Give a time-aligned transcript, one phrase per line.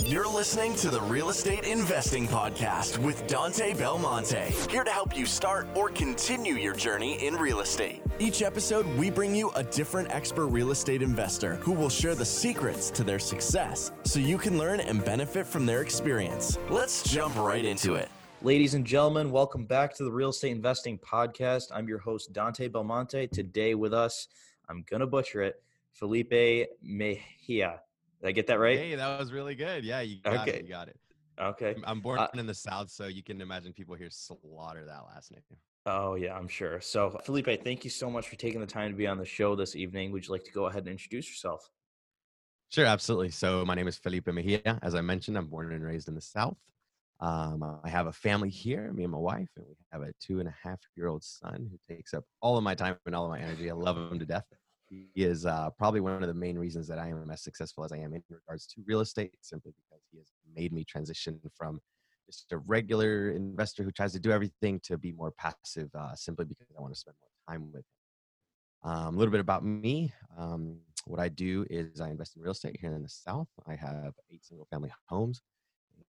[0.00, 5.24] You're listening to the Real Estate Investing Podcast with Dante Belmonte, here to help you
[5.24, 8.02] start or continue your journey in real estate.
[8.18, 12.24] Each episode, we bring you a different expert real estate investor who will share the
[12.24, 16.58] secrets to their success so you can learn and benefit from their experience.
[16.70, 18.08] Let's jump right into it.
[18.42, 21.68] Ladies and gentlemen, welcome back to the Real Estate Investing Podcast.
[21.72, 23.28] I'm your host, Dante Belmonte.
[23.28, 24.26] Today with us,
[24.68, 27.83] I'm going to butcher it, Felipe Mejia.
[28.24, 28.78] Did I get that right?
[28.78, 29.84] Hey, that was really good.
[29.84, 30.60] Yeah, you got Okay.
[30.60, 30.62] it.
[30.62, 30.98] You got it.
[31.38, 31.76] Okay.
[31.84, 35.30] I'm- born Uh, in the South, so you can imagine people here slaughter that last
[35.30, 35.42] name.
[35.84, 36.80] Oh, yeah, I'm sure.
[36.80, 39.54] So, Felipe, thank you so much for taking the time to be on the show
[39.54, 40.10] this evening.
[40.12, 41.70] Would you like to go ahead and introduce yourself?
[42.70, 43.28] Sure, absolutely.
[43.30, 44.78] So my name is Felipe Mejia.
[44.80, 46.56] As I mentioned, I'm born and raised in the South.
[47.20, 50.40] Um, I have a family here, me and my wife, and we have a two
[50.40, 53.26] and a half year old son who takes up all of my time and all
[53.26, 53.70] of my energy.
[53.70, 54.46] I love him to death.
[55.14, 57.98] Is uh, probably one of the main reasons that I am as successful as I
[57.98, 61.80] am in regards to real estate, simply because he has made me transition from
[62.26, 66.44] just a regular investor who tries to do everything to be more passive, uh, simply
[66.44, 67.84] because I want to spend more time with him.
[68.90, 70.12] Um, a little bit about me.
[70.36, 73.48] Um, what I do is I invest in real estate here in the South.
[73.66, 75.42] I have eight single family homes.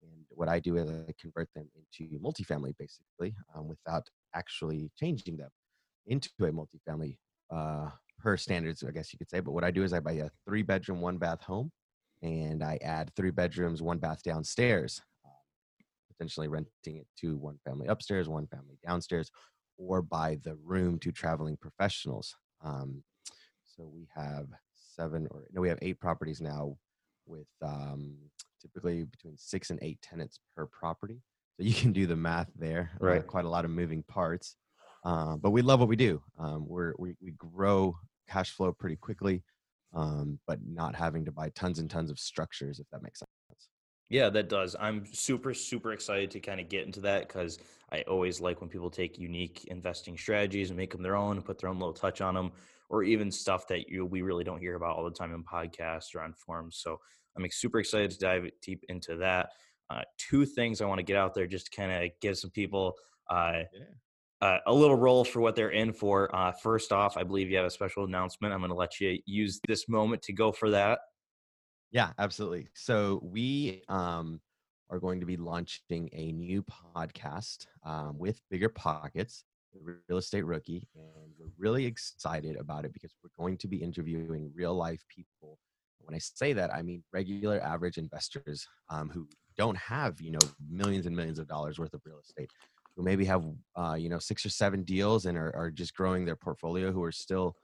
[0.02, 5.36] And what I do is I convert them into multifamily basically um, without actually changing
[5.36, 5.50] them
[6.06, 7.18] into a multifamily
[7.50, 7.90] uh,
[8.24, 9.40] per standards, I guess you could say.
[9.40, 11.70] But what I do is I buy a three bedroom, one bath home
[12.22, 15.28] and I add three bedrooms, one bath downstairs, uh,
[16.10, 19.30] potentially renting it to one family upstairs, one family downstairs,
[19.76, 22.34] or buy the room to traveling professionals.
[22.64, 23.04] Um,
[23.76, 26.76] so we have seven or no, we have eight properties now
[27.26, 28.16] with um,
[28.62, 31.20] typically between six and eight tenants per property.
[31.58, 32.90] So you can do the math there.
[33.02, 33.26] uh, Right.
[33.26, 34.56] quite a lot of moving parts.
[35.04, 36.22] Uh, but we love what we do.
[36.38, 37.94] Um, we're, we, we grow
[38.28, 39.42] cash flow pretty quickly,
[39.92, 43.28] um, but not having to buy tons and tons of structures, if that makes sense.
[44.10, 44.76] Yeah, that does.
[44.78, 47.58] I'm super, super excited to kind of get into that because
[47.90, 51.44] I always like when people take unique investing strategies and make them their own and
[51.44, 52.52] put their own little touch on them,
[52.90, 56.14] or even stuff that you we really don't hear about all the time in podcasts
[56.14, 56.76] or on forums.
[56.82, 56.98] So
[57.36, 59.50] I'm super excited to dive deep into that.
[59.90, 62.50] Uh, two things I want to get out there just to kind of give some
[62.50, 62.94] people
[63.30, 63.62] uh,
[64.44, 66.34] uh, a little role for what they're in for.
[66.36, 68.52] Uh, first off, I believe you have a special announcement.
[68.52, 70.98] I'm going to let you use this moment to go for that.
[71.92, 72.68] Yeah, absolutely.
[72.74, 74.42] So we um,
[74.90, 79.44] are going to be launching a new podcast um, with Bigger Pockets,
[79.80, 84.52] Real Estate Rookie, and we're really excited about it because we're going to be interviewing
[84.54, 85.58] real life people.
[86.00, 90.46] When I say that, I mean regular, average investors um, who don't have you know
[90.68, 92.50] millions and millions of dollars worth of real estate,
[92.96, 93.44] who maybe have
[93.76, 97.02] uh, you know six or seven deals and are, are just growing their portfolio, who
[97.02, 97.56] are still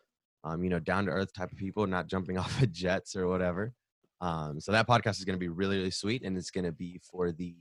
[0.44, 3.26] um, you know down to earth type of people, not jumping off of jets or
[3.28, 3.72] whatever.
[4.20, 6.72] Um, so that podcast is going to be really, really sweet, and it's going to
[6.72, 7.54] be for the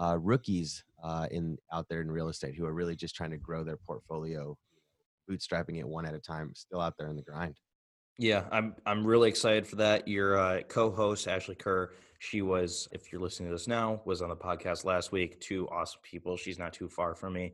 [0.00, 3.38] uh, rookies uh, in out there in real estate who are really just trying to
[3.38, 4.56] grow their portfolio,
[5.30, 7.56] bootstrapping it one at a time, still out there in the grind.
[8.18, 10.08] Yeah, I'm I'm really excited for that.
[10.08, 11.88] Your uh, co-host Ashley Kehr,
[12.18, 15.38] she was, if you're listening to this now, was on the podcast last week.
[15.40, 16.36] Two awesome people.
[16.36, 17.52] She's not too far from me.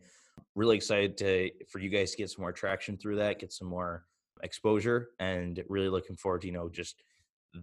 [0.54, 3.66] Really excited to for you guys to get some more traction through that, get some
[3.66, 4.04] more
[4.44, 7.02] exposure, and really looking forward to you know just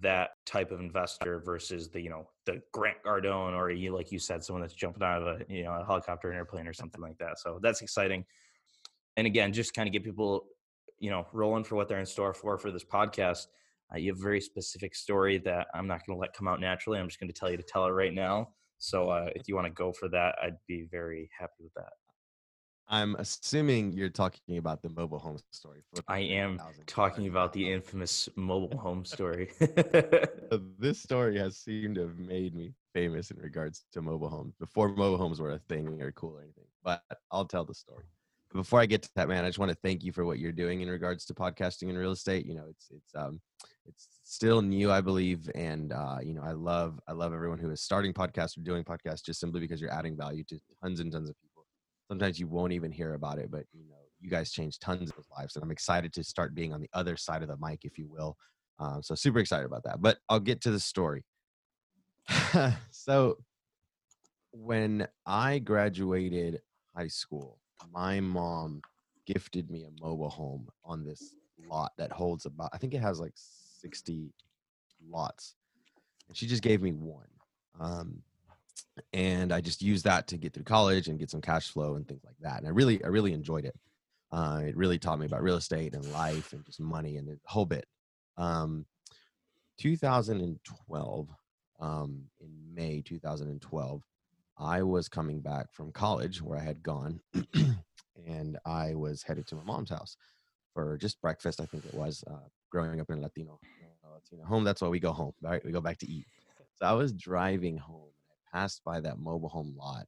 [0.01, 4.19] that type of investor versus the you know the Grant Cardone or you like you
[4.19, 7.01] said someone that's jumping out of a you know a helicopter, an airplane, or something
[7.01, 7.39] like that.
[7.39, 8.25] So that's exciting.
[9.15, 10.47] And again, just kind of get people
[10.99, 13.47] you know rolling for what they're in store for for this podcast
[13.93, 16.59] uh, you have a very specific story that i'm not going to let come out
[16.59, 19.47] naturally i'm just going to tell you to tell it right now so uh, if
[19.47, 21.91] you want to go for that i'd be very happy with that
[22.91, 25.83] I'm assuming you're talking about the mobile home story.
[26.07, 29.51] i am talking about the infamous mobile home story
[30.79, 34.89] this story has seemed to have made me famous in regards to mobile homes before
[34.89, 36.65] mobile homes were a thing or cool or anything.
[36.83, 37.01] But
[37.31, 38.03] I'll tell the story.
[38.53, 40.51] Before I get to that, man, I just want to thank you for what you're
[40.51, 42.45] doing in regards to podcasting and real estate.
[42.45, 43.39] You know, it's it's um
[43.85, 47.69] it's still new, I believe, and uh, you know, I love I love everyone who
[47.69, 51.12] is starting podcasts or doing podcasts just simply because you're adding value to tons and
[51.12, 51.65] tons of people.
[52.07, 55.25] Sometimes you won't even hear about it, but you know, you guys change tons of
[55.38, 57.97] lives, and I'm excited to start being on the other side of the mic, if
[57.97, 58.35] you will.
[58.79, 60.01] Um, so super excited about that.
[60.01, 61.24] But I'll get to the story.
[62.91, 63.38] so
[64.51, 66.62] when I graduated
[66.95, 67.59] high school,
[67.91, 68.81] my mom
[69.25, 71.35] gifted me a mobile home on this
[71.69, 74.31] lot that holds about I think it has like 60
[75.09, 75.55] lots.
[76.27, 77.27] And she just gave me one.
[77.79, 78.21] Um,
[79.13, 82.07] and I just used that to get through college and get some cash flow and
[82.07, 82.59] things like that.
[82.59, 83.75] And I really, I really enjoyed it.
[84.31, 87.39] Uh, it really taught me about real estate and life and just money and the
[87.45, 87.85] whole bit.
[88.37, 88.85] Um,
[89.79, 91.29] 2012,
[91.79, 94.03] um, in May 2012.
[94.59, 97.21] I was coming back from college where I had gone,
[98.27, 100.17] and I was headed to my mom's house
[100.73, 101.61] for just breakfast.
[101.61, 103.59] I think it was uh, growing up in a Latino
[104.13, 104.63] Latino home.
[104.65, 105.63] That's why we go home, right?
[105.63, 106.25] We go back to eat.
[106.75, 108.11] So I was driving home.
[108.17, 110.06] And I passed by that mobile home lot,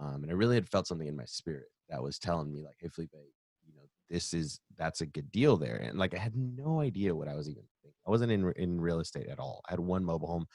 [0.00, 2.76] um, and I really had felt something in my spirit that was telling me, like,
[2.80, 6.34] "Hey, Felipe, you know, this is that's a good deal there." And like, I had
[6.36, 7.98] no idea what I was even thinking.
[8.06, 9.62] I wasn't in in real estate at all.
[9.68, 10.46] I had one mobile home.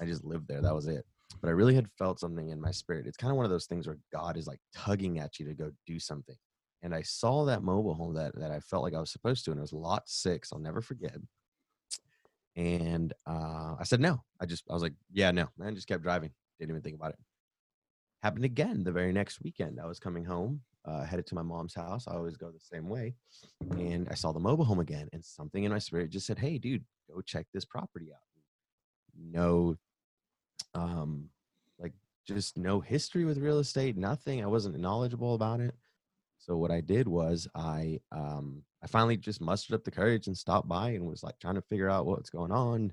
[0.00, 0.62] I just lived there.
[0.62, 1.04] That was it
[1.40, 3.06] but I really had felt something in my spirit.
[3.06, 5.54] It's kind of one of those things where God is like tugging at you to
[5.54, 6.36] go do something.
[6.82, 9.50] And I saw that mobile home that that I felt like I was supposed to,
[9.52, 10.52] and it was lot six.
[10.52, 11.16] I'll never forget.
[12.56, 14.22] And uh, I said no.
[14.40, 15.74] I just I was like, yeah, no, man.
[15.74, 16.30] Just kept driving.
[16.58, 17.18] Didn't even think about it.
[18.22, 19.80] Happened again the very next weekend.
[19.80, 22.06] I was coming home, uh, headed to my mom's house.
[22.06, 23.14] I always go the same way,
[23.70, 26.58] and I saw the mobile home again, and something in my spirit just said, "Hey,
[26.58, 28.20] dude, go check this property out."
[29.16, 29.76] No
[30.74, 31.28] um
[31.78, 31.92] like
[32.26, 35.74] just no history with real estate nothing i wasn't knowledgeable about it.
[36.38, 40.36] So what i did was i um i finally just mustered up the courage and
[40.36, 42.92] stopped by and was like trying to figure out what's going on.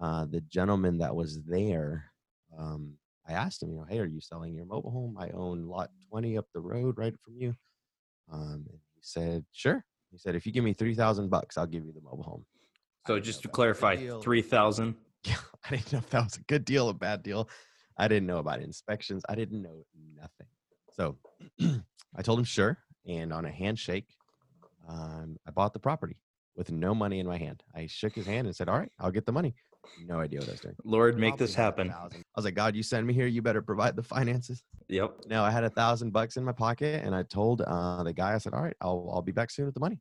[0.00, 2.04] Uh the gentleman that was there
[2.56, 2.94] um
[3.28, 5.16] i asked him you know hey are you selling your mobile home?
[5.18, 7.54] I own lot 20 up the road right from you.
[8.32, 9.84] Um and he said sure.
[10.12, 12.44] He said if you give me 3000 bucks i'll give you the mobile home.
[13.06, 14.86] So just to clarify, three thousand.
[14.88, 15.05] yeah,
[15.64, 17.48] I didn't know if that was a good deal, a bad deal.
[17.98, 19.22] I didn't know about inspections.
[19.28, 19.84] I didn't know
[20.14, 20.46] nothing.
[20.92, 21.16] So
[22.16, 24.14] I told him sure, and on a handshake,
[24.88, 26.16] um, I bought the property
[26.56, 27.62] with no money in my hand.
[27.74, 29.54] I shook his hand and said, "All right, I'll get the money."
[29.98, 30.76] No idea what I was doing.
[30.84, 31.90] Lord, make this happen.
[31.90, 32.04] I
[32.36, 33.26] was like, "God, you send me here.
[33.26, 35.24] You better provide the finances." Yep.
[35.26, 38.34] No, I had a thousand bucks in my pocket, and I told uh, the guy,
[38.34, 40.00] I said, "All right, I'll I'll be back soon with the money."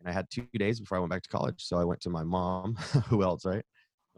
[0.00, 2.10] And I had two days before I went back to college, so I went to
[2.10, 2.74] my mom.
[3.08, 3.64] Who else, right?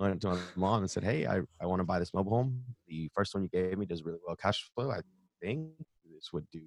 [0.00, 2.32] I went to my mom and said, "Hey, I, I want to buy this mobile
[2.32, 2.64] home.
[2.88, 4.91] The first one you gave me does really well cash flow.
[4.91, 5.00] I
[5.43, 5.69] think
[6.05, 6.61] this would do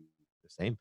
[0.43, 0.77] the same."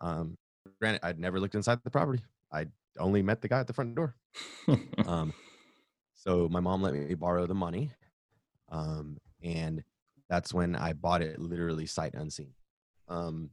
[0.00, 0.36] Um,
[0.80, 2.22] granted, I'd never looked inside the property.
[2.52, 2.66] I
[2.98, 4.16] only met the guy at the front door.
[5.06, 5.32] Um,
[6.14, 7.92] so my mom let me borrow the money,
[8.70, 9.84] um, and
[10.28, 12.54] that's when I bought it literally sight unseen.
[13.08, 13.50] Um,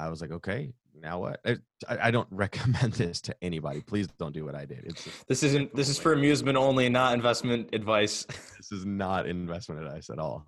[0.00, 1.40] I was like, okay, now what?
[1.44, 1.56] I,
[1.88, 3.80] I don't recommend this to anybody.
[3.80, 4.84] Please don't do what I did.
[4.84, 5.74] It's just, this isn't.
[5.74, 8.24] This is for amusement only, not investment advice.
[8.56, 10.46] this is not investment advice at all.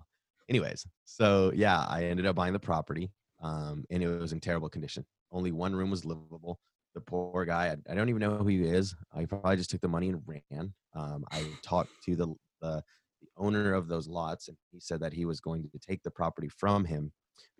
[0.49, 3.11] Anyways, so yeah, I ended up buying the property,
[3.41, 5.05] um, and it was in terrible condition.
[5.31, 6.59] Only one room was livable.
[6.95, 8.95] The poor guy, I, I don't even know who he is.
[9.15, 10.73] I probably just took the money and ran.
[10.95, 12.27] Um, I talked to the,
[12.61, 12.83] the
[13.21, 16.11] the owner of those lots, and he said that he was going to take the
[16.11, 17.11] property from him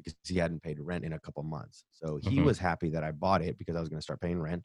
[0.03, 1.85] because he hadn't paid rent in a couple months.
[1.91, 2.45] So he Mhm.
[2.45, 4.63] was happy that I bought it because I was going to start paying rent.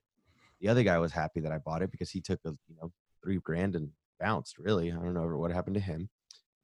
[0.60, 2.92] The other guy was happy that I bought it because he took a you know
[3.22, 3.90] three grand and
[4.20, 4.58] bounced.
[4.58, 6.10] Really, I don't know what happened to him.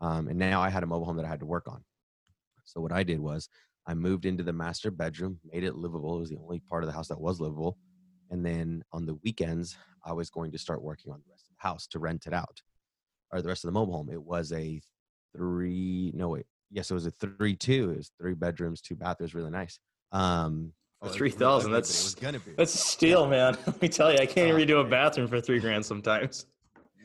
[0.00, 1.84] Um, and now I had a mobile home that I had to work on.
[2.64, 3.48] So what I did was
[3.86, 6.16] I moved into the master bedroom, made it livable.
[6.16, 7.78] It was the only part of the house that was livable.
[8.30, 11.56] And then on the weekends, I was going to start working on the rest of
[11.56, 12.62] the house to rent it out,
[13.30, 14.10] or the rest of the mobile home.
[14.10, 14.80] It was a
[15.36, 16.10] three.
[16.14, 17.90] No wait, yes, it was a three-two.
[17.92, 19.78] It was three bedrooms, two bathrooms, really nice.
[20.12, 22.52] Um, For oh, it was 3,000, ugly, but that's- it was gonna be.
[22.56, 23.56] That's a steal, man.
[23.66, 26.46] Let me tell you, I can't Oh, redo a bathroom for three grand sometimes.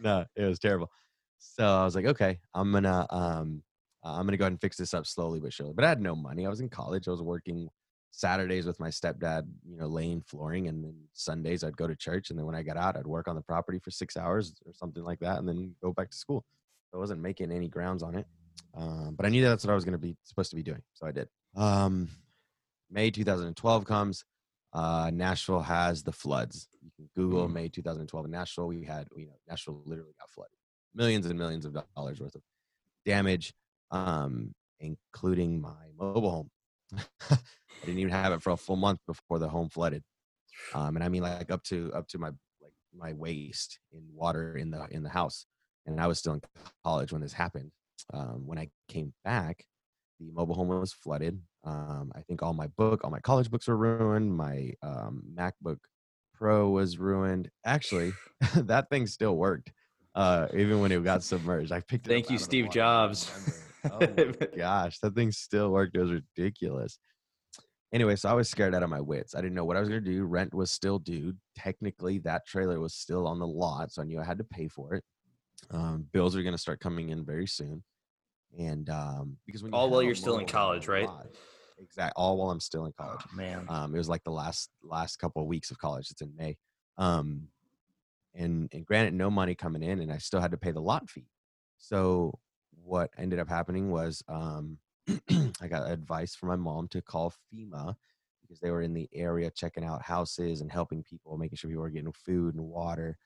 [0.01, 0.89] no, it was terrible.
[1.37, 3.63] So I was like, okay, I'm gonna um
[4.03, 5.73] uh, I'm gonna go ahead and fix this up slowly but surely.
[5.73, 6.45] But I had no money.
[6.45, 7.07] I was in college.
[7.07, 7.69] I was working
[8.11, 12.29] Saturdays with my stepdad, you know, laying flooring, and then Sundays I'd go to church,
[12.29, 14.73] and then when I got out, I'd work on the property for six hours or
[14.73, 16.43] something like that, and then go back to school.
[16.93, 18.25] I wasn't making any grounds on it,
[18.75, 20.81] um, but I knew that that's what I was gonna be supposed to be doing,
[20.93, 21.27] so I did.
[21.55, 22.09] Um,
[22.89, 24.25] May 2012 comes.
[24.73, 26.67] Uh, Nashville has the floods.
[26.81, 27.53] You can Google Mm.
[27.53, 28.67] May 2012 in Nashville.
[28.67, 30.55] We had, you know, Nashville literally got flooded,
[30.93, 32.41] millions and millions of dollars worth of
[33.05, 33.53] damage,
[33.91, 36.51] um, including my mobile home.
[37.31, 37.37] I
[37.85, 40.03] didn't even have it for a full month before the home flooded,
[40.73, 42.29] um, and I mean like up to up to my
[42.61, 45.45] like my waist in water in the in the house,
[45.85, 46.41] and I was still in
[46.83, 47.71] college when this happened.
[48.13, 49.65] Um, when I came back,
[50.19, 51.39] the mobile home was flooded.
[51.63, 54.35] Um, I think all my book, all my college books were ruined.
[54.35, 55.77] My um, MacBook
[56.33, 57.49] Pro was ruined.
[57.65, 58.13] Actually,
[58.55, 59.71] that thing still worked,
[60.15, 61.71] uh, even when it got submerged.
[61.71, 62.09] I picked it.
[62.09, 63.31] Thank you, out of the Steve Jobs.
[63.91, 65.95] Oh my gosh, that thing still worked.
[65.95, 66.99] It was ridiculous.
[67.91, 69.33] Anyway, so I was scared out of my wits.
[69.33, 70.23] I didn't know what I was going to do.
[70.23, 71.33] Rent was still due.
[71.57, 74.67] Technically, that trailer was still on the lot, so I knew I had to pay
[74.67, 75.03] for it.
[75.71, 77.83] Um, bills are going to start coming in very soon,
[78.57, 81.09] and um, because when you All while you're still in mobile home on college, right?
[81.79, 82.13] Exactly.
[82.15, 83.21] All while I'm still in college.
[83.23, 83.65] Oh, man.
[83.69, 86.11] Um, it was like the last last couple of weeks of college.
[86.11, 86.57] It's in May.
[86.97, 87.47] Um,
[88.35, 91.09] and and granted, no money coming in, and I still had to pay the lot
[91.09, 91.27] fee.
[91.77, 92.37] So
[92.83, 94.77] what ended up happening was um,
[95.61, 97.95] I got advice from my mom to call FEMA
[98.41, 101.83] because they were in the area checking out houses and helping people, making sure people
[101.83, 103.17] were getting food and water.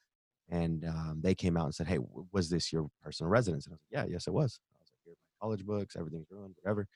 [0.50, 2.00] And um, they came out and said, "Hey,
[2.32, 4.92] was this your personal residence?" And I was like, "Yeah, yes, it was." I was
[4.92, 6.88] like, "Here, my college books, everything's ruined, whatever."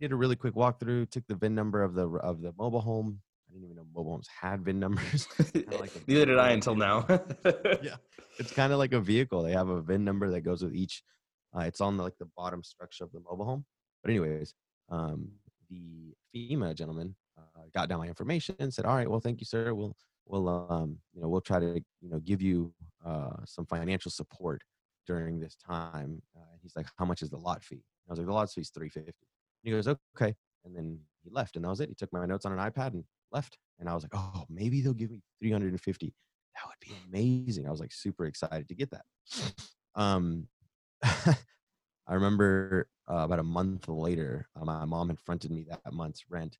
[0.00, 3.20] Did a really quick walkthrough, took the VIN number of the of the mobile home.
[3.48, 5.26] I didn't even know mobile homes had VIN numbers.
[5.70, 7.06] like Neither did I until now.
[7.82, 7.96] yeah,
[8.38, 9.42] it's kind of like a vehicle.
[9.42, 11.02] They have a VIN number that goes with each.
[11.56, 13.64] Uh, it's on the, like the bottom structure of the mobile home.
[14.02, 14.54] But anyways,
[14.88, 15.28] um,
[15.68, 19.46] the FEMA gentleman uh, got down my information and said, "All right, well, thank you,
[19.46, 19.74] sir.
[19.74, 22.72] We'll we'll um, you know we'll try to you know give you
[23.04, 24.62] uh, some financial support
[25.06, 28.26] during this time." Uh, he's like, "How much is the lot fee?" I was like,
[28.26, 29.26] "The lot fee is three fifty.
[29.62, 31.88] He goes, "Okay," and then he left, and that was it.
[31.88, 33.58] He took my notes on an iPad and left.
[33.78, 36.14] And I was like, "Oh, maybe they'll give me three hundred and fifty.
[36.56, 39.04] That would be amazing." I was like super excited to get that.
[39.94, 40.48] Um,
[41.02, 46.24] I remember uh, about a month later, uh, my mom had fronted me that month's
[46.28, 46.58] rent,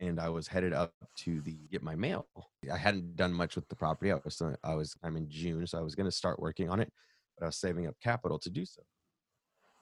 [0.00, 2.26] and I was headed up to the get my mail.
[2.72, 4.10] I hadn't done much with the property.
[4.10, 6.70] I was still, I was I'm in June, so I was going to start working
[6.70, 6.92] on it,
[7.38, 8.82] but I was saving up capital to do so.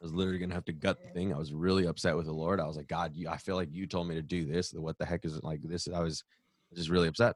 [0.00, 1.32] I was literally going to have to gut the thing.
[1.32, 2.60] I was really upset with the Lord.
[2.60, 4.72] I was like, God, you, I feel like you told me to do this.
[4.72, 5.88] What the heck is it like this?
[5.92, 6.22] I was
[6.74, 7.34] just really upset.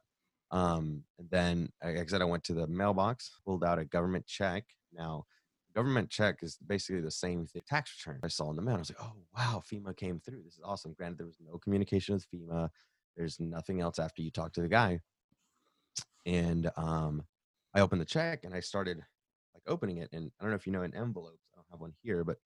[0.51, 4.25] Um, and then, like I said, I went to the mailbox, pulled out a government
[4.27, 4.63] check.
[4.93, 5.25] Now,
[5.75, 7.61] government check is basically the same thing.
[7.67, 8.75] Tax return I saw in the mail.
[8.75, 10.43] I was like, oh wow, FEMA came through.
[10.43, 10.93] This is awesome.
[10.93, 12.69] Granted, there was no communication with FEMA.
[13.17, 14.99] There's nothing else after you talk to the guy.
[16.25, 17.23] And um,
[17.73, 18.97] I opened the check and I started
[19.53, 20.09] like opening it.
[20.13, 21.39] And I don't know if you know an envelope.
[21.53, 22.37] I don't have one here, but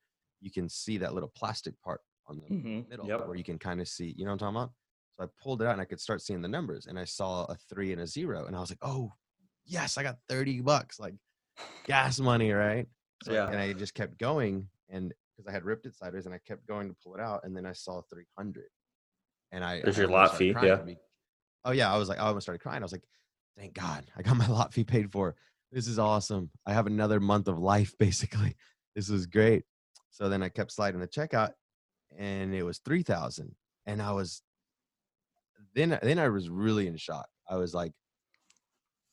[0.42, 2.90] you can see that little plastic part on the mm-hmm.
[2.90, 3.28] middle yep.
[3.28, 4.14] where you can kind of see.
[4.18, 4.72] You know what I'm talking about?
[5.18, 6.88] So I pulled it out and I could start seeing the numbers.
[6.88, 9.12] And I saw a three and a zero, and I was like, oh
[9.66, 11.16] yes, I got 30 bucks, like
[11.86, 12.88] gas money, right?
[13.24, 13.48] So, yeah.
[13.48, 16.68] And I just kept going, and because I had ripped it sideways, and I kept
[16.68, 18.64] going to pull it out, and then I saw 300,
[19.52, 19.82] and I.
[19.82, 20.80] There's your lot fee, yeah.
[21.66, 22.82] oh yeah, I was like, I almost started crying.
[22.82, 23.04] I was like,
[23.58, 25.36] thank God, I got my lot fee paid for.
[25.72, 26.50] This is awesome.
[26.66, 28.56] I have another month of life, basically.
[28.96, 29.64] This is great.
[30.10, 31.52] So then I kept sliding the checkout,
[32.18, 33.56] and it was three thousand,
[33.86, 34.42] and I was.
[35.76, 37.28] Then, then I was really in shock.
[37.48, 37.92] I was like,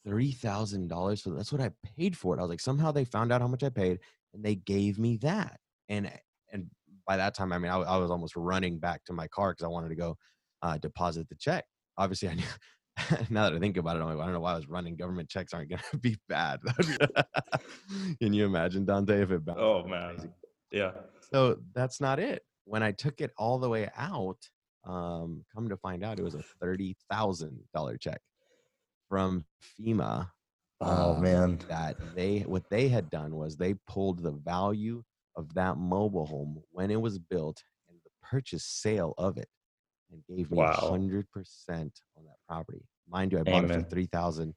[0.06, 2.38] three thousand dollars for that's what I paid for it.
[2.38, 4.00] I was like, somehow they found out how much I paid
[4.34, 5.58] and they gave me that.
[5.88, 6.10] And
[6.52, 6.66] and
[7.06, 9.64] by that time, I mean, I, I was almost running back to my car because
[9.64, 10.16] I wanted to go
[10.62, 11.64] uh, deposit the check.
[11.96, 12.44] Obviously, I knew.
[13.30, 14.96] now that I think about it, I'm like, I don't know why I was running.
[14.96, 16.60] Government checks aren't going to be bad.
[18.20, 19.42] Can you imagine Dante if it?
[19.56, 20.30] Oh man, crazy.
[20.70, 20.92] yeah.
[21.32, 22.42] So that's not it.
[22.66, 24.38] When I took it all the way out,
[24.84, 28.20] um, come to find out, it was a thirty thousand dollar check
[29.08, 29.44] from
[29.80, 30.28] FEMA.
[30.80, 35.02] Oh um, man, that they what they had done was they pulled the value
[35.36, 39.48] of that mobile home when it was built and the purchase sale of it,
[40.10, 41.32] and gave me hundred wow.
[41.32, 42.84] percent on that property.
[43.08, 43.80] Mind you, I bought Amen.
[43.80, 44.54] it for three thousand,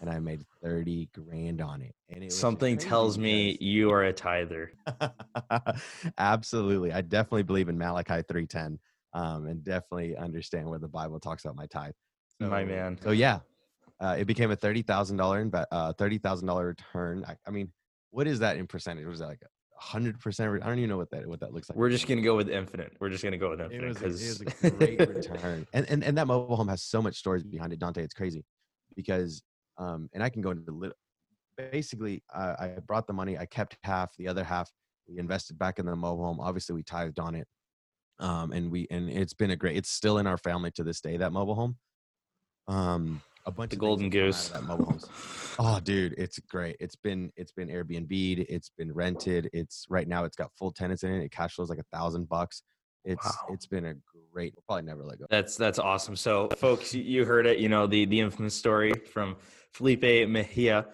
[0.00, 1.94] and I made thirty grand on it.
[2.10, 4.72] And it something tells me you are a tither.
[6.18, 8.78] Absolutely, I definitely believe in Malachi three ten,
[9.14, 11.94] um, and definitely understand where the Bible talks about my tithe.
[12.40, 12.98] So, my man.
[13.02, 13.40] So yeah,
[14.00, 17.24] uh, it became a thirty thousand dollar uh, thirty thousand dollar return.
[17.26, 17.72] I, I, mean,
[18.10, 19.06] what is that in percentage?
[19.06, 19.40] Was that like
[19.76, 20.62] hundred percent?
[20.62, 21.78] I don't even know what that what that looks like.
[21.78, 22.92] We're just gonna go with infinite.
[23.00, 23.84] We're just gonna go with infinite.
[23.84, 26.82] It was, a, it was a great return, and, and and that mobile home has
[26.82, 28.02] so much stories behind it, Dante.
[28.02, 28.44] It's crazy
[28.96, 29.42] because
[29.78, 30.96] um, and I can go into the little.
[31.56, 33.38] Basically, uh, I brought the money.
[33.38, 34.10] I kept half.
[34.16, 34.70] The other half
[35.08, 36.40] we invested back in the mobile home.
[36.40, 37.46] Obviously, we tithed on it,
[38.18, 39.76] um, and we and it's been a great.
[39.76, 41.16] It's still in our family to this day.
[41.16, 41.76] That mobile home.
[42.66, 44.50] Um, a bunch the of golden goose.
[45.58, 46.76] oh, dude, it's great.
[46.80, 48.46] It's been it's been Airbnb'd.
[48.48, 49.50] It's been rented.
[49.52, 50.24] It's right now.
[50.24, 51.24] It's got full tenants in it.
[51.24, 52.62] It cash flows like a thousand bucks.
[53.04, 53.52] It's wow.
[53.52, 53.94] it's been a
[54.32, 54.54] great.
[54.54, 55.26] We'll probably never let go.
[55.28, 56.16] That's that's awesome.
[56.16, 57.58] So, folks, you heard it.
[57.58, 59.36] You know the the infamous story from
[59.72, 60.86] Felipe Mejia.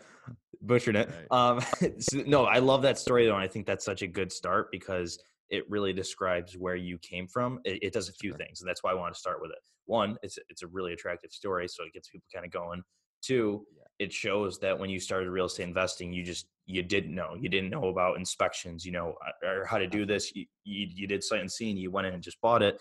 [0.62, 1.08] Butchered it.
[1.30, 1.30] Right.
[1.30, 1.60] Um,
[1.98, 3.34] so, no, I love that story though.
[3.34, 7.26] And I think that's such a good start because it really describes where you came
[7.26, 7.60] from.
[7.64, 8.38] It, it does a few sure.
[8.38, 9.58] things, and that's why I want to start with it.
[9.90, 12.82] One, it's it's a really attractive story, so it gets people kind of going.
[13.22, 13.66] Two,
[13.98, 17.48] it shows that when you started real estate investing, you just you didn't know, you
[17.48, 20.32] didn't know about inspections, you know, uh, or how to do this.
[20.34, 22.80] You you, you did sight unseen, you went in and just bought it.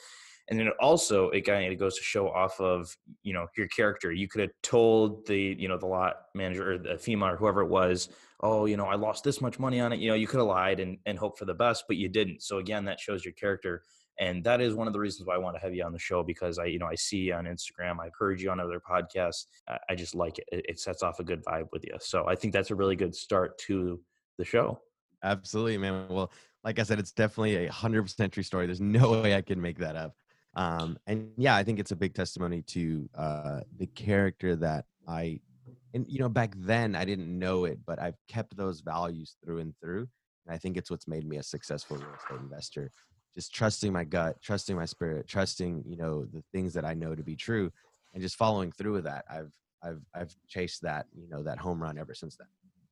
[0.49, 3.67] And then it also it kind of goes to show off of you know your
[3.67, 4.11] character.
[4.11, 7.61] You could have told the you know the lot manager or the FEMA or whoever
[7.61, 8.09] it was,
[8.41, 9.99] oh, you know, I lost this much money on it.
[9.99, 12.41] You know, you could have lied and, and hope for the best, but you didn't.
[12.41, 13.83] So again, that shows your character.
[14.19, 15.99] And that is one of the reasons why I want to have you on the
[15.99, 19.45] show because I, you know, I see on Instagram, I've heard you on other podcasts.
[19.89, 20.45] I just like it.
[20.51, 21.95] It sets off a good vibe with you.
[22.01, 23.99] So I think that's a really good start to
[24.37, 24.81] the show.
[25.23, 26.07] Absolutely, man.
[26.09, 26.31] Well,
[26.63, 28.65] like I said, it's definitely a hundred percent true story.
[28.65, 30.13] There's no way I can make that up.
[30.55, 35.39] Um, and yeah, I think it's a big testimony to uh, the character that I,
[35.93, 39.59] and you know, back then I didn't know it, but I've kept those values through
[39.59, 40.07] and through.
[40.45, 42.91] And I think it's what's made me a successful real estate investor.
[43.39, 47.15] Just trusting my gut, trusting my spirit, trusting you know the things that I know
[47.15, 47.71] to be true,
[48.13, 49.23] and just following through with that.
[49.29, 49.49] I've
[49.81, 52.47] I've I've chased that you know that home run ever since then.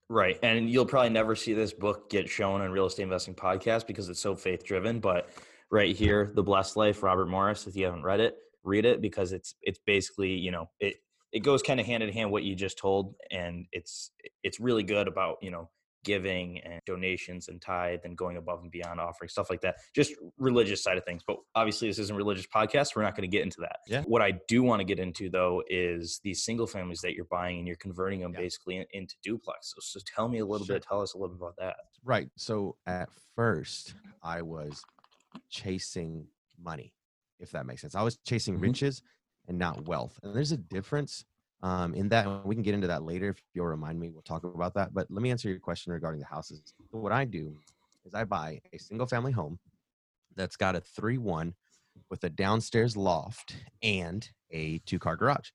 [0.09, 0.39] Right.
[0.41, 4.07] And you'll probably never see this book get shown on real estate investing podcast because
[4.07, 5.01] it's so faith driven.
[5.01, 5.27] But
[5.69, 9.33] right here, The Blessed Life, Robert Morris, if you haven't read it, read it because
[9.33, 10.95] it's it's basically, you know, it
[11.33, 13.15] it goes kind of hand in hand what you just told.
[13.31, 14.11] And it's
[14.43, 15.69] it's really good about, you know,
[16.07, 20.13] giving and donations and tithe and going above and beyond offering stuff like that just
[20.37, 23.37] religious side of things but obviously this isn't a religious podcast we're not going to
[23.37, 24.03] get into that yeah.
[24.03, 27.57] what i do want to get into though is these single families that you're buying
[27.57, 28.39] and you're converting them yeah.
[28.39, 30.77] basically into duplex so, so, tell me a little sure.
[30.77, 34.81] bit tell us a little bit about that right so at first i was
[35.49, 36.25] chasing
[36.57, 36.93] money
[37.41, 38.63] if that makes sense i was chasing mm-hmm.
[38.63, 39.01] riches
[39.49, 41.25] and not wealth and there's a difference
[41.63, 44.43] um, in that we can get into that later if you'll remind me we'll talk
[44.43, 46.61] about that but let me answer your question regarding the houses.
[46.91, 47.55] What i do
[48.05, 49.59] is i buy a single family home
[50.35, 51.53] that's got a 3-1
[52.09, 55.49] with a downstairs loft and a two car garage.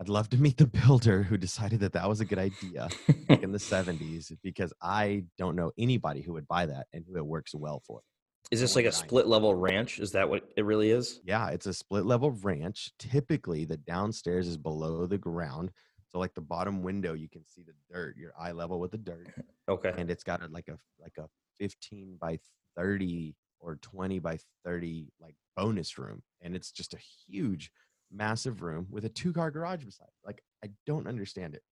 [0.00, 2.88] I'd love to meet the builder who decided that that was a good idea
[3.28, 7.24] in the 70s because i don't know anybody who would buy that and who it
[7.24, 8.02] works well for
[8.50, 9.98] is this like a split level ranch?
[9.98, 11.20] Is that what it really is?
[11.24, 12.92] Yeah, it's a split level ranch.
[12.98, 15.72] Typically, the downstairs is below the ground.
[16.08, 18.98] So, like the bottom window, you can see the dirt, your eye level with the
[18.98, 19.28] dirt.
[19.68, 19.92] Okay.
[19.98, 21.26] And it's got a, like a like a
[21.58, 22.38] 15 by
[22.76, 27.72] 30 or 20 by 30 like bonus room, and it's just a huge,
[28.12, 30.06] massive room with a two car garage beside.
[30.06, 30.24] It.
[30.24, 31.62] Like I don't understand it,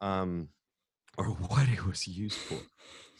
[0.00, 0.48] um,
[1.18, 2.56] or what it was used for.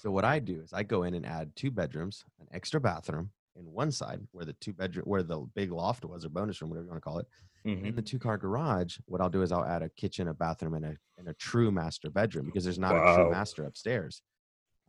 [0.04, 3.30] So what I do is I go in and add two bedrooms, an extra bathroom
[3.56, 6.68] in one side where the two bedroom where the big loft was or bonus room,
[6.68, 7.26] whatever you want to call it.
[7.66, 7.86] Mm-hmm.
[7.86, 10.74] In the two car garage, what I'll do is I'll add a kitchen, a bathroom,
[10.74, 13.12] and a and a true master bedroom because there's not wow.
[13.12, 14.20] a true master upstairs.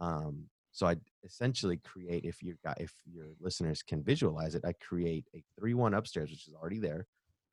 [0.02, 4.74] Um, so I essentially create if you got if your listeners can visualize it, I
[4.86, 7.08] create a three one upstairs, which is already there,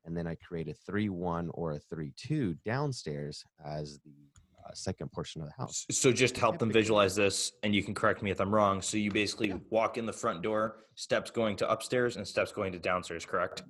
[0.05, 4.32] and then I create a three one or a three two downstairs as the
[4.65, 5.87] uh, second portion of the house.
[5.91, 8.83] So just help them visualize this, and you can correct me if I'm wrong.
[8.83, 9.59] So you basically yeah.
[9.71, 13.25] walk in the front door, steps going to upstairs, and steps going to downstairs.
[13.25, 13.63] Correct?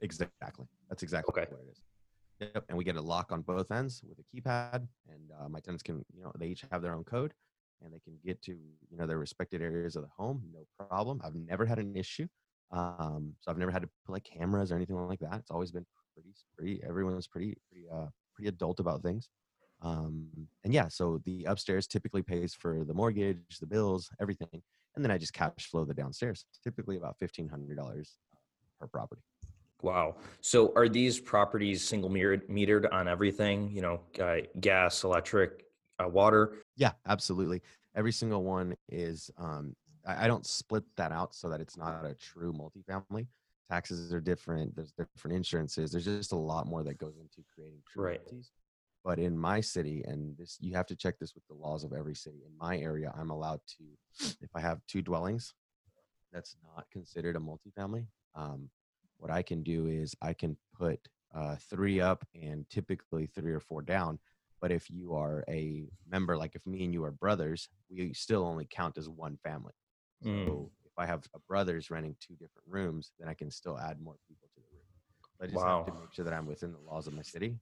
[0.00, 0.66] Exactly.
[0.88, 1.50] That's exactly okay.
[1.50, 1.82] what it is.
[2.40, 2.64] Yep.
[2.68, 5.82] And we get a lock on both ends with a keypad, and uh, my tenants
[5.82, 7.32] can, you know, they each have their own code,
[7.82, 11.20] and they can get to, you know, their respected areas of the home, no problem.
[11.24, 12.26] I've never had an issue.
[12.72, 15.34] Um, so I've never had to put like cameras or anything like that.
[15.38, 16.82] It's always been pretty, pretty.
[16.86, 19.28] Everyone's pretty, pretty, uh, pretty adult about things.
[19.86, 20.28] Um,
[20.64, 24.62] and yeah, so the upstairs typically pays for the mortgage, the bills, everything,
[24.94, 26.44] and then I just cash flow the downstairs.
[26.64, 28.16] Typically about fifteen hundred dollars
[28.80, 29.22] per property.
[29.82, 30.16] Wow.
[30.40, 33.70] So are these properties single metered on everything?
[33.70, 35.64] You know, uh, gas, electric,
[36.02, 36.56] uh, water.
[36.76, 37.62] Yeah, absolutely.
[37.94, 39.30] Every single one is.
[39.38, 39.74] Um,
[40.06, 43.26] I, I don't split that out so that it's not a true multifamily
[43.70, 44.74] taxes are different.
[44.76, 45.90] There's different insurances.
[45.90, 48.20] There's just a lot more that goes into creating true right.
[49.06, 51.92] But in my city, and this you have to check this with the laws of
[51.92, 52.38] every city.
[52.44, 53.84] In my area, I'm allowed to,
[54.40, 55.54] if I have two dwellings,
[56.32, 58.08] that's not considered a multifamily.
[58.34, 58.68] Um,
[59.18, 60.98] what I can do is I can put
[61.32, 64.18] uh, three up and typically three or four down.
[64.60, 68.44] But if you are a member, like if me and you are brothers, we still
[68.44, 69.74] only count as one family.
[70.24, 70.46] Mm.
[70.46, 74.00] So if I have a brothers renting two different rooms, then I can still add
[74.00, 74.82] more people to the room.
[75.40, 75.84] I just wow.
[75.84, 77.56] have to make sure that I'm within the laws of my city.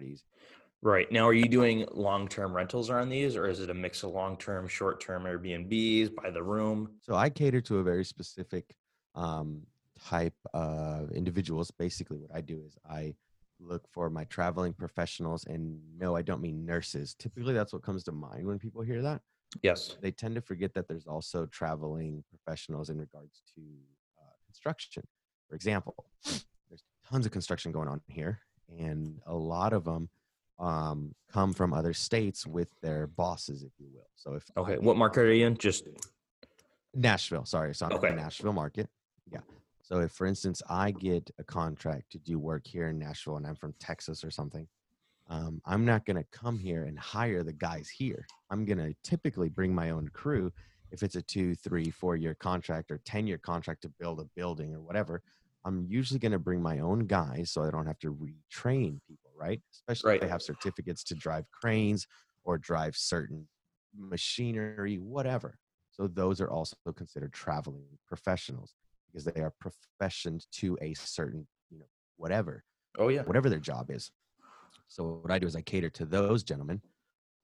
[0.00, 0.58] And it's pretty easy.
[0.80, 1.10] Right.
[1.10, 4.10] Now, are you doing long term rentals on these, or is it a mix of
[4.10, 6.90] long term, short term Airbnbs by the room?
[7.02, 8.76] So I cater to a very specific
[9.16, 9.62] um,
[10.06, 11.72] type of individuals.
[11.72, 13.14] Basically, what I do is I
[13.58, 17.16] look for my traveling professionals, and no, I don't mean nurses.
[17.18, 19.20] Typically, that's what comes to mind when people hear that.
[19.62, 19.96] Yes.
[20.00, 23.62] They tend to forget that there's also traveling professionals in regards to
[24.20, 25.02] uh, construction.
[25.48, 25.94] For example,
[26.68, 28.40] there's tons of construction going on here,
[28.76, 30.08] and a lot of them
[30.58, 34.08] um, come from other states with their bosses, if you will.
[34.16, 35.56] So if okay, what market are you in?
[35.56, 35.84] Just
[36.94, 37.44] Nashville.
[37.44, 38.08] Sorry, so I'm okay.
[38.08, 38.88] in the Nashville market.
[39.30, 39.40] Yeah.
[39.82, 43.46] So if, for instance, I get a contract to do work here in Nashville, and
[43.46, 44.66] I'm from Texas or something,
[45.28, 48.26] um, I'm not going to come here and hire the guys here.
[48.50, 50.50] I'm going to typically bring my own crew.
[50.90, 54.24] If it's a two, three, four year contract or 10 year contract to build a
[54.36, 55.22] building or whatever,
[55.68, 59.28] I'm usually going to bring my own guys so I don't have to retrain people
[59.38, 59.60] right?
[59.72, 60.16] Especially right.
[60.16, 62.06] if they have certificates to drive cranes
[62.44, 63.46] or drive certain
[63.96, 65.58] machinery, whatever.
[65.90, 68.74] So those are also considered traveling professionals
[69.06, 72.64] because they are professioned to a certain, you know, whatever,
[72.98, 73.22] Oh yeah.
[73.22, 74.10] whatever their job is.
[74.88, 76.82] So what I do is I cater to those gentlemen.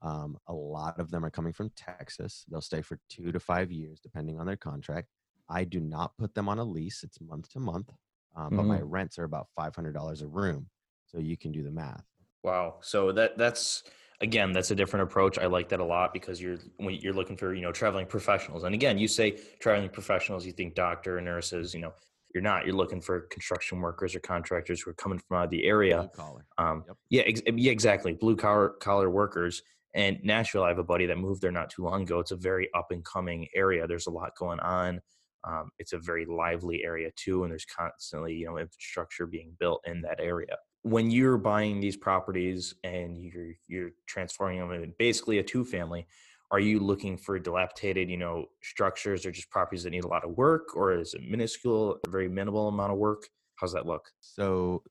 [0.02, 2.44] Um, a lot of them are coming from Texas.
[2.50, 5.08] They'll stay for two to five years, depending on their contract.
[5.48, 7.90] I do not put them on a lease; it's month to month.
[8.36, 10.68] Um, But my rents are about five hundred dollars a room,
[11.06, 12.04] so you can do the math.
[12.42, 12.76] Wow.
[12.82, 13.82] So that that's
[14.20, 15.38] again that's a different approach.
[15.38, 18.64] I like that a lot because you're when you're looking for you know traveling professionals.
[18.64, 21.74] And again, you say traveling professionals, you think doctor, nurses.
[21.74, 21.92] You know,
[22.34, 22.66] you're not.
[22.66, 25.98] You're looking for construction workers or contractors who are coming from out of the area.
[25.98, 26.46] Blue collar.
[26.58, 26.96] Um, Yep.
[27.10, 28.12] Yeah, ex- yeah, exactly.
[28.12, 29.62] Blue collar collar workers.
[29.94, 32.18] And Nashville, I have a buddy that moved there not too long ago.
[32.18, 33.86] It's a very up and coming area.
[33.86, 35.00] There's a lot going on.
[35.46, 39.82] Um, it's a very lively area too, and there's constantly you know infrastructure being built
[39.86, 40.56] in that area.
[40.82, 46.06] When you're buying these properties and you're you're transforming them into basically a two family,
[46.50, 50.24] are you looking for dilapidated you know structures or just properties that need a lot
[50.24, 53.28] of work, or is it minuscule, a very minimal amount of work?
[53.56, 54.10] How's that look?
[54.20, 54.82] So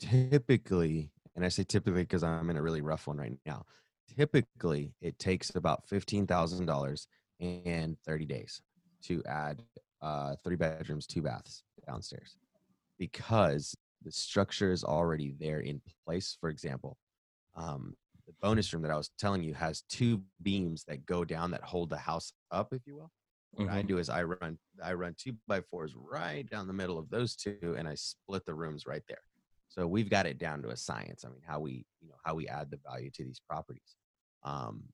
[0.00, 3.64] typically, and I say typically because I'm in a really rough one right now.
[4.16, 7.06] Typically, it takes about fifteen thousand dollars
[7.38, 8.62] and thirty days
[9.02, 9.62] to add
[10.02, 12.36] uh, three bedrooms, two baths downstairs,
[12.98, 16.36] because the structure is already there in place.
[16.40, 16.98] For example,
[17.56, 21.50] um, the bonus room that I was telling you has two beams that go down
[21.52, 23.10] that hold the house up, if you will.
[23.52, 23.88] What I Mhm.
[23.88, 27.34] do is I run I run two by fours right down the middle of those
[27.36, 29.22] two, and I split the rooms right there.
[29.68, 31.24] So we've got it down to a science.
[31.24, 33.96] I mean, how we you know how we add the value to these properties.
[34.42, 34.84] Um,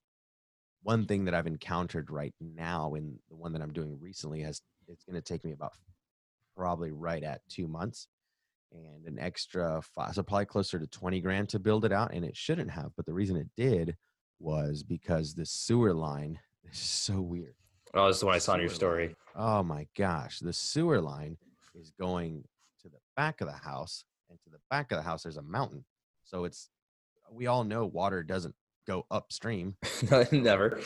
[0.83, 4.61] one thing that I've encountered right now, in the one that I'm doing recently, has
[4.89, 5.73] it's going to take me about
[6.57, 8.09] probably right at two months
[8.73, 12.13] and an extra five, so probably closer to 20 grand to build it out.
[12.13, 13.97] And it shouldn't have, but the reason it did
[14.39, 16.39] was because the sewer line
[16.71, 17.55] is so weird.
[17.95, 19.09] Oh, this is the one I saw in your story.
[19.09, 19.17] line.
[19.37, 21.37] Oh my gosh, the sewer line
[21.75, 22.45] is going
[22.83, 25.43] to the back of the house, and to the back of the house there's a
[25.43, 25.85] mountain.
[26.25, 26.71] So it's
[27.31, 28.55] we all know water doesn't
[28.87, 29.77] go upstream.
[30.33, 30.81] Never.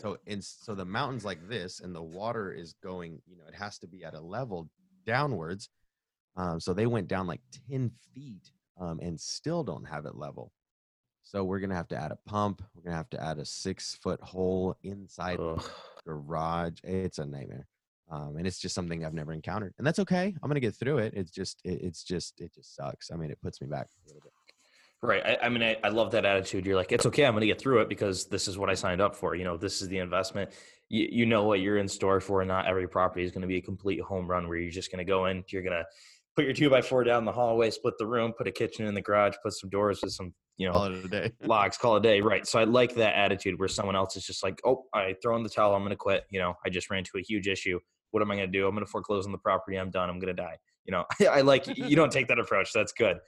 [0.00, 3.20] So in so the mountain's like this, and the water is going.
[3.26, 4.68] You know, it has to be at a level
[5.06, 5.68] downwards.
[6.36, 10.52] Um, so they went down like ten feet, um, and still don't have it level.
[11.22, 12.62] So we're gonna have to add a pump.
[12.74, 15.64] We're gonna have to add a six foot hole inside Ugh.
[16.06, 16.78] garage.
[16.84, 17.66] It's a nightmare.
[18.08, 20.32] Um, and it's just something I've never encountered, and that's okay.
[20.40, 21.14] I'm gonna get through it.
[21.16, 23.10] It's just, it, it's just, it just sucks.
[23.10, 24.32] I mean, it puts me back a little bit.
[25.06, 25.22] Right.
[25.24, 26.66] I, I mean, I, I love that attitude.
[26.66, 27.24] You're like, it's okay.
[27.24, 29.36] I'm going to get through it because this is what I signed up for.
[29.36, 30.50] You know, this is the investment.
[30.88, 32.40] You, you know what you're in store for.
[32.40, 34.90] And not every property is going to be a complete home run where you're just
[34.90, 35.84] going to go in, you're going to
[36.34, 38.94] put your two by four down the hallway, split the room, put a kitchen in
[38.94, 41.32] the garage, put some doors with some, you know, Call it a day.
[41.44, 42.20] locks, call it a day.
[42.20, 42.44] Right.
[42.44, 45.44] So I like that attitude where someone else is just like, oh, I throw in
[45.44, 45.72] the towel.
[45.76, 46.24] I'm going to quit.
[46.30, 47.78] You know, I just ran into a huge issue.
[48.10, 48.66] What am I going to do?
[48.66, 49.76] I'm going to foreclose on the property.
[49.76, 50.10] I'm done.
[50.10, 50.58] I'm going to die.
[50.84, 52.72] You know, I like, you don't take that approach.
[52.72, 53.18] That's good.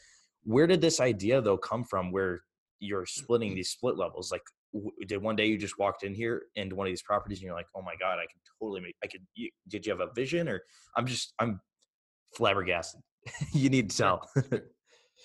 [0.44, 2.40] Where did this idea though come from where
[2.80, 4.30] you're splitting these split levels?
[4.32, 7.38] Like, w- did one day you just walked in here into one of these properties
[7.38, 9.92] and you're like, oh my God, I can totally make, I could, you, did you
[9.92, 10.62] have a vision or
[10.96, 11.60] I'm just, I'm
[12.34, 13.00] flabbergasted.
[13.52, 14.30] you need to tell.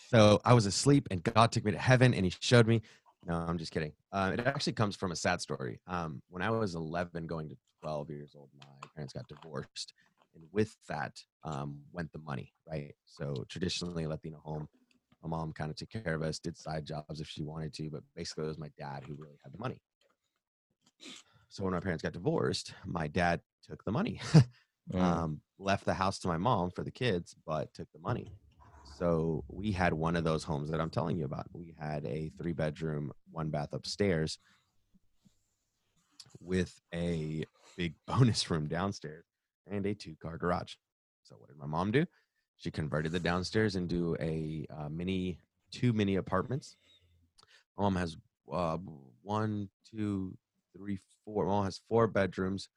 [0.09, 2.81] So I was asleep, and God took me to heaven, and He showed me.
[3.25, 3.93] No, I'm just kidding.
[4.11, 5.79] Uh, it actually comes from a sad story.
[5.87, 9.93] Um, when I was 11, going to 12 years old, my parents got divorced,
[10.35, 12.51] and with that um, went the money.
[12.69, 12.93] Right.
[13.05, 14.67] So traditionally, Latino home,
[15.23, 17.89] my mom kind of took care of us, did side jobs if she wanted to,
[17.89, 19.81] but basically it was my dad who really had the money.
[21.49, 24.19] So when my parents got divorced, my dad took the money.
[24.91, 25.01] Mm.
[25.01, 28.35] um, left the house to my mom for the kids, but took the money.
[28.83, 31.47] So we had one of those homes that I'm telling you about.
[31.53, 34.37] We had a three bedroom, one bath upstairs
[36.39, 37.45] with a
[37.77, 39.25] big bonus room downstairs
[39.67, 40.73] and a two car garage.
[41.23, 42.05] So what did my mom do?
[42.57, 45.39] She converted the downstairs into a uh, mini,
[45.71, 46.77] two mini apartments.
[47.77, 48.15] My mom has
[48.51, 48.77] uh,
[49.21, 50.37] one, two,
[50.75, 51.45] three, four.
[51.45, 52.69] My mom has four bedrooms,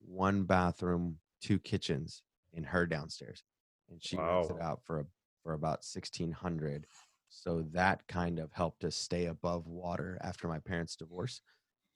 [0.00, 3.42] one bathroom, two kitchens in her downstairs,
[3.90, 5.04] and she rents it out for a,
[5.42, 6.86] for about sixteen hundred.
[7.28, 11.40] So that kind of helped us stay above water after my parents' divorce.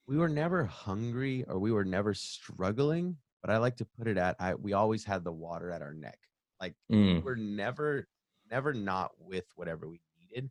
[0.07, 4.19] We were never hungry or we were never struggling, but I like to put it
[4.19, 6.19] at I, we always had the water at our neck.
[6.61, 7.23] Like Mm.
[7.23, 8.07] we're never
[8.51, 10.51] never not with whatever we needed,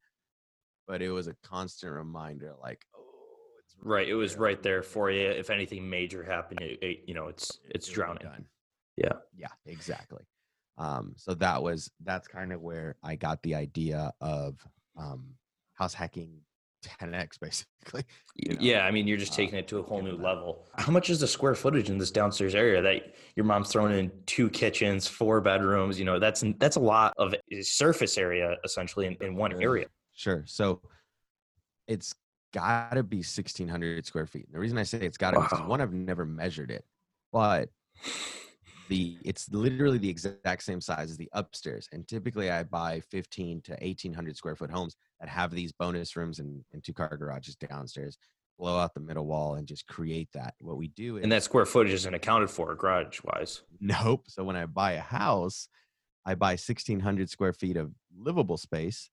[0.87, 3.01] but it was a constant reminder like, oh,
[3.63, 4.07] it's Right.
[4.07, 5.27] It was there, right there for you.
[5.27, 8.23] If anything major happened, it, it- you know, it's it's it drowning.
[8.23, 8.45] done.
[8.97, 9.13] Yeah.
[9.35, 10.23] Yeah, exactly.
[10.77, 14.57] Um, so that was that's kind of where I got the idea of
[14.97, 15.35] um,
[15.73, 16.41] house hacking
[16.83, 18.03] 10x basically.
[18.35, 20.65] You know, Yeah, I mean, you're just uh, taking it to a whole new level.
[20.75, 24.11] How much is the square footage in this downstairs area that your mom's throwing in
[24.25, 25.99] two kitchens, four bedrooms?
[25.99, 29.87] You know, that's that's a lot of surface area essentially in, in one area.
[30.13, 30.43] Sure.
[30.45, 30.81] So
[31.87, 32.13] it's
[32.53, 34.51] got to be 1600 square feet.
[34.51, 36.85] The reason I say it's got to be one, I've never measured it,
[37.31, 37.69] but
[38.89, 41.87] the it's literally the exact same size as the upstairs.
[41.93, 46.39] And typically, I buy 15 to 1800 square foot homes that have these bonus rooms
[46.39, 48.17] and, and two car garages downstairs.
[48.57, 50.55] Blow out the middle wall and just create that.
[50.59, 53.61] What we do is And that square footage isn't accounted for garage wise.
[53.79, 54.25] Nope.
[54.27, 55.69] So when I buy a house,
[56.25, 59.09] I buy 1600 square feet of livable space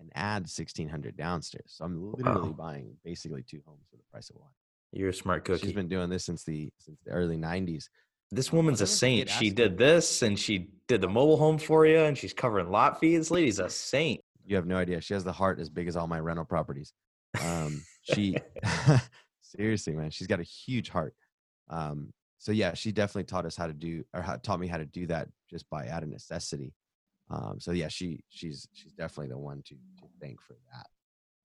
[0.00, 1.66] and add 1600 downstairs.
[1.76, 2.56] So I'm literally Wow.
[2.58, 4.50] buying basically two homes for the price of one.
[4.92, 5.66] You're a smart cookie.
[5.66, 7.88] She's been doing this since the since the early 90s.
[8.32, 9.28] This woman's a saint.
[9.28, 13.00] She did this and she did the mobile home for you and she's covering lot
[13.00, 13.18] fees.
[13.18, 14.20] This lady's a saint.
[14.46, 15.00] You have no idea.
[15.00, 16.92] She has the heart as big as all my rental properties.
[17.42, 18.36] Um, she
[19.40, 21.14] seriously, man, she's got a huge heart.
[21.68, 24.78] Um, so yeah, she definitely taught us how to do or how, taught me how
[24.78, 26.72] to do that just by out of necessity.
[27.30, 30.86] Um, so yeah, she she's she's definitely the one to to thank for that.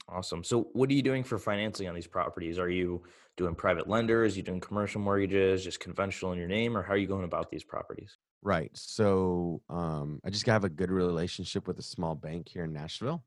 [0.07, 0.43] Awesome.
[0.43, 2.59] So, what are you doing for financing on these properties?
[2.59, 3.03] Are you
[3.37, 4.37] doing private lenders?
[4.37, 7.49] you doing commercial mortgages, just conventional in your name, or how are you going about
[7.49, 8.17] these properties?
[8.43, 8.69] Right.
[8.73, 13.23] So um, I just have a good relationship with a small bank here in Nashville.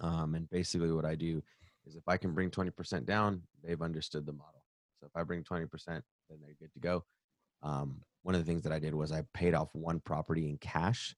[0.00, 1.40] Um, and basically, what I do
[1.86, 4.64] is if I can bring 20% down, they've understood the model.
[5.00, 6.02] So if I bring 20%, then
[6.40, 7.04] they're good to go.
[7.62, 10.58] Um, one of the things that I did was I paid off one property in
[10.58, 11.14] cash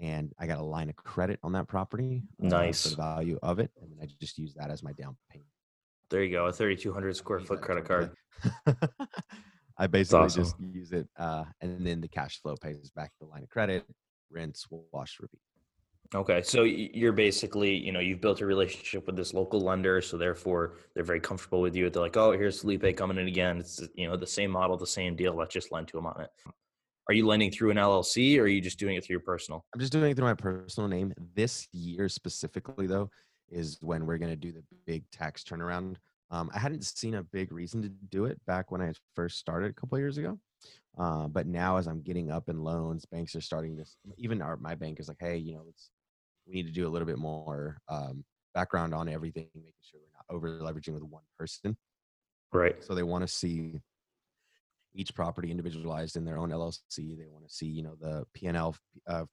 [0.00, 2.84] and I got a line of credit on that property uh, Nice.
[2.84, 3.70] the value of it.
[3.80, 5.48] And then I just use that as my down payment.
[6.10, 8.10] There you go, a 3,200 square foot credit card.
[9.78, 10.44] I basically awesome.
[10.44, 13.84] just use it, uh, and then the cash flow pays back the line of credit,
[14.30, 15.40] rinse, wash, repeat.
[16.14, 20.16] Okay, so you're basically, you know, you've built a relationship with this local lender, so
[20.16, 21.90] therefore they're very comfortable with you.
[21.90, 23.58] They're like, oh, here's Felipe coming in again.
[23.58, 25.34] It's you know the same model, the same deal.
[25.34, 26.30] Let's just lend to him on it.
[27.08, 29.64] Are you lending through an LLC, or are you just doing it through your personal?
[29.74, 31.12] I'm just doing it through my personal name.
[31.34, 33.10] This year specifically, though,
[33.50, 35.96] is when we're going to do the big tax turnaround.
[36.30, 39.70] Um, I hadn't seen a big reason to do it back when I first started
[39.70, 40.38] a couple of years ago.
[40.98, 43.96] Uh, but now, as I'm getting up in loans, banks are starting this.
[44.16, 45.90] Even our my bank is like, hey, you know, let's
[46.46, 50.16] we need to do a little bit more um, background on everything, making sure we're
[50.16, 51.76] not over leveraging with one person.
[52.52, 52.82] Right.
[52.82, 53.80] So they want to see
[54.94, 57.16] each property individualized in their own LLC.
[57.16, 58.76] They want to see, you know, the P&L
[59.06, 59.24] uh,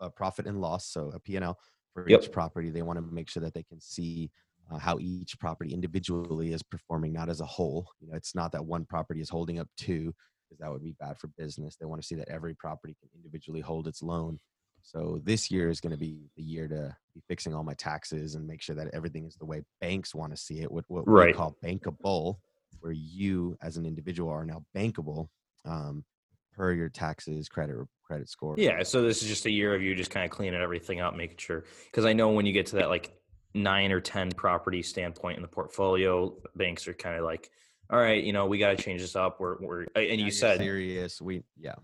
[0.00, 1.58] uh, profit and loss, so a P&L
[1.94, 2.20] for Yep.
[2.20, 2.70] each property.
[2.70, 4.30] They want to make sure that they can see
[4.70, 7.88] uh, how each property individually is performing, not as a whole.
[8.00, 10.14] You know, it's not that one property is holding up two,
[10.48, 11.76] because that would be bad for business.
[11.76, 14.38] They want to see that every property can individually hold its loan.
[14.82, 18.34] So this year is going to be the year to be fixing all my taxes
[18.34, 20.70] and make sure that everything is the way banks want to see it.
[20.70, 21.34] What what we Right.
[21.36, 22.36] call bankable,
[22.80, 25.28] where you as an individual are now bankable
[25.64, 26.04] um,
[26.52, 28.54] per your taxes, credit credit score.
[28.58, 31.14] Yeah, so this is just a year of you just kind of cleaning everything up,
[31.14, 31.64] making sure.
[31.86, 33.12] Because I know when you get to that like
[33.54, 37.50] nine or ten property standpoint in the portfolio, banks are kind of like,
[37.90, 39.40] all right, you know, we got to change this up.
[39.40, 41.20] We're we're and Now you said serious.
[41.20, 41.74] We yeah.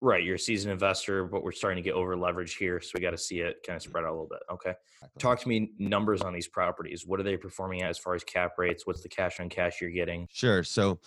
[0.00, 3.00] Right, you're a seasoned investor, but we're starting to get over leverage here, so we
[3.00, 4.40] got to see it kind of spread out a little bit.
[4.50, 4.74] Okay,
[5.18, 7.06] talk to me numbers on these properties.
[7.06, 8.86] What are they performing at as far as cap rates?
[8.86, 10.26] What's the cash on cash you're getting?
[10.32, 10.62] Sure.
[10.64, 10.98] So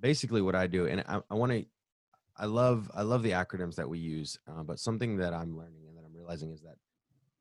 [0.00, 1.64] basically what I do, and I, I want to,
[2.36, 5.84] I love, I love the acronyms that we use, uh, but something that I'm learning
[5.88, 6.76] and that I'm realizing is that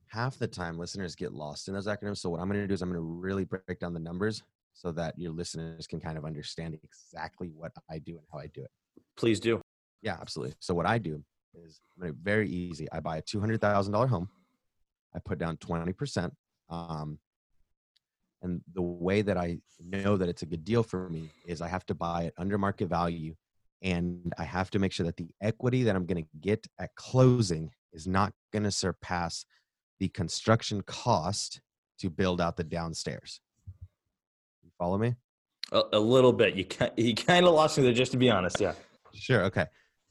[0.07, 2.17] half the time listeners get lost in those acronyms.
[2.17, 4.41] So what I'm going to do is I'm going to really break down the numbers
[4.73, 8.47] so that your listeners can kind of understand exactly what I do and how I
[8.47, 8.71] do it.
[9.17, 9.61] Please do.
[10.05, 10.55] Yeah, absolutely.
[10.59, 11.23] So what I do
[11.55, 12.87] is very easy.
[12.91, 14.29] I buy a two hundred thousand dollar home.
[15.15, 16.31] I put down twenty percent.
[16.69, 17.17] Um,
[18.43, 21.67] and the way that I know that it's a good deal for me is I
[21.67, 23.33] have to buy it under market value,
[23.81, 26.93] and I have to make sure that the equity that I'm going to get at
[26.95, 29.45] closing is not going to surpass
[29.99, 31.61] the construction cost
[31.97, 33.41] to build out the downstairs.
[34.63, 35.15] You follow me?
[35.71, 36.53] A, a little bit.
[36.53, 36.65] You
[36.95, 38.61] you kind of lost me there, just to be honest.
[38.61, 38.73] Yeah.
[39.15, 39.43] Sure.
[39.45, 39.65] Okay.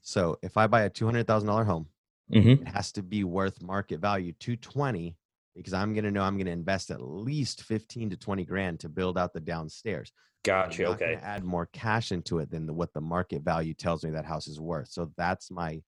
[0.04, 1.88] So if I buy a two hundred thousand dollar home.
[2.32, 2.62] Mm-hmm.
[2.66, 5.14] it has to be worth market value 220
[5.54, 8.80] because i'm going to know i'm going to invest at least 15 to 20 grand
[8.80, 10.10] to build out the downstairs
[10.46, 10.86] I'm Gotcha.
[10.86, 11.18] Okay.
[11.22, 14.48] add more cash into it than the, what the market value tells me that house
[14.48, 15.82] is worth so that's my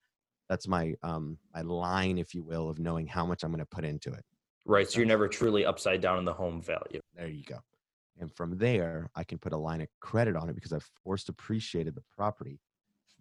[0.47, 3.65] that's my um my line if you will of knowing how much i'm going to
[3.65, 4.23] put into it
[4.63, 4.87] Right.
[4.87, 6.99] So you're never truly upside down in the home value.
[7.15, 7.57] there you go
[8.19, 11.29] and from there i can put a line of credit on it because i've forced
[11.29, 12.59] appreciated the property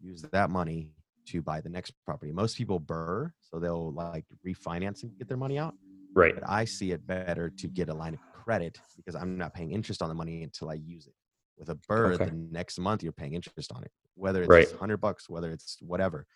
[0.00, 0.90] use that money
[1.26, 5.37] to buy the next property most people BRRRR so they'll like refinance and get their
[5.37, 5.74] money out
[6.14, 6.35] Right.
[6.35, 9.72] But I see it better to get a line of credit because I'm not paying
[9.72, 11.14] interest on the money until I use it.
[11.59, 12.24] With a BRRRR, Okay.
[12.26, 14.68] the next month you're paying interest on it, whether it's Right.
[14.72, 16.26] hundred bucks, whether it's whatever.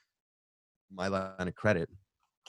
[0.90, 1.88] My line of credit,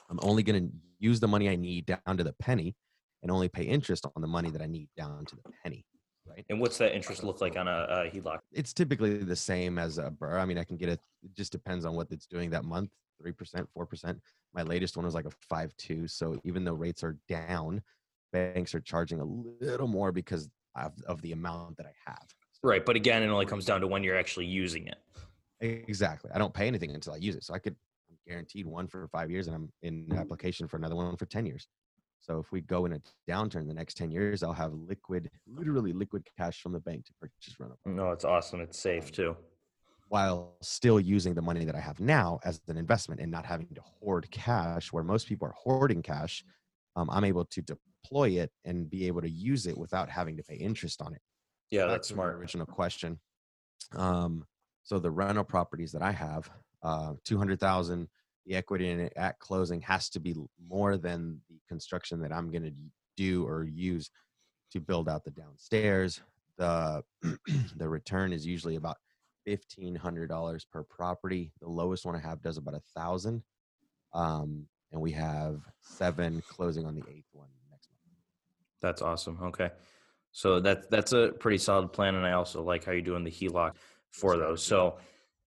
[0.10, 2.76] I'm only going to use the money I need down to the penny,
[3.22, 5.86] and only pay interest on the money that I need down to the penny.
[6.28, 6.46] Right.
[6.50, 8.40] And what's that interest look like on a, a HELOC?
[8.52, 10.40] It's typically the same as a BRRRR.
[10.40, 11.00] I mean, I can get it.
[11.24, 12.92] It just depends on what it's doing that month.
[13.20, 14.20] Three percent, four percent.
[14.54, 16.08] My latest one was like a five two.
[16.08, 17.82] So even though rates are down,
[18.32, 19.26] banks are charging a
[19.64, 22.26] little more because of, of the amount that I have.
[22.64, 22.86] Right.
[22.86, 24.98] But again, it only comes down to when you're actually using it.
[25.60, 26.32] Exactly.
[26.34, 27.44] I don't pay anything until I use it.
[27.44, 27.76] So I could
[28.10, 30.18] I'm guaranteed one for five years, and I'm in mm-hmm.
[30.18, 31.68] application for another one for ten years.
[32.22, 35.92] So if we go in a downturn the next ten years, I'll have liquid, literally
[35.92, 37.78] liquid cash from the bank to purchase rental.
[37.86, 38.62] No, it's awesome.
[38.62, 39.36] It's safe too.
[40.10, 43.68] while still using the money that I have now as an investment and not having
[43.76, 46.44] to hoard cash, where most people are hoarding cash,
[46.98, 50.44] um, I'm able to deploy it and be able to use it without having to
[50.44, 51.22] pay interest on it.
[51.70, 52.36] Yeah, that's the smart.
[52.36, 53.20] Original question.
[53.96, 54.46] Um,
[54.84, 56.50] so the rental properties that I have,
[56.84, 58.10] uh, two hundred thousand,
[58.46, 60.36] the equity in it at closing has to be
[60.68, 62.74] more than the construction that I'm going to
[63.18, 64.10] do or use
[64.72, 66.22] to build out the downstairs.
[66.58, 67.04] The
[67.76, 68.98] the return is usually about
[69.46, 71.52] fifteen hundred dollars per property.
[71.62, 73.44] The lowest one I have does about a thousand,
[74.14, 78.18] um, and we have seven closing on the eighth one next month.
[78.82, 79.40] That's awesome.
[79.44, 79.70] Okay.
[80.32, 83.32] So that's that's a pretty solid plan, and I also like how you're doing the
[83.32, 83.74] HELOC
[84.12, 84.64] for those.
[84.64, 84.98] So,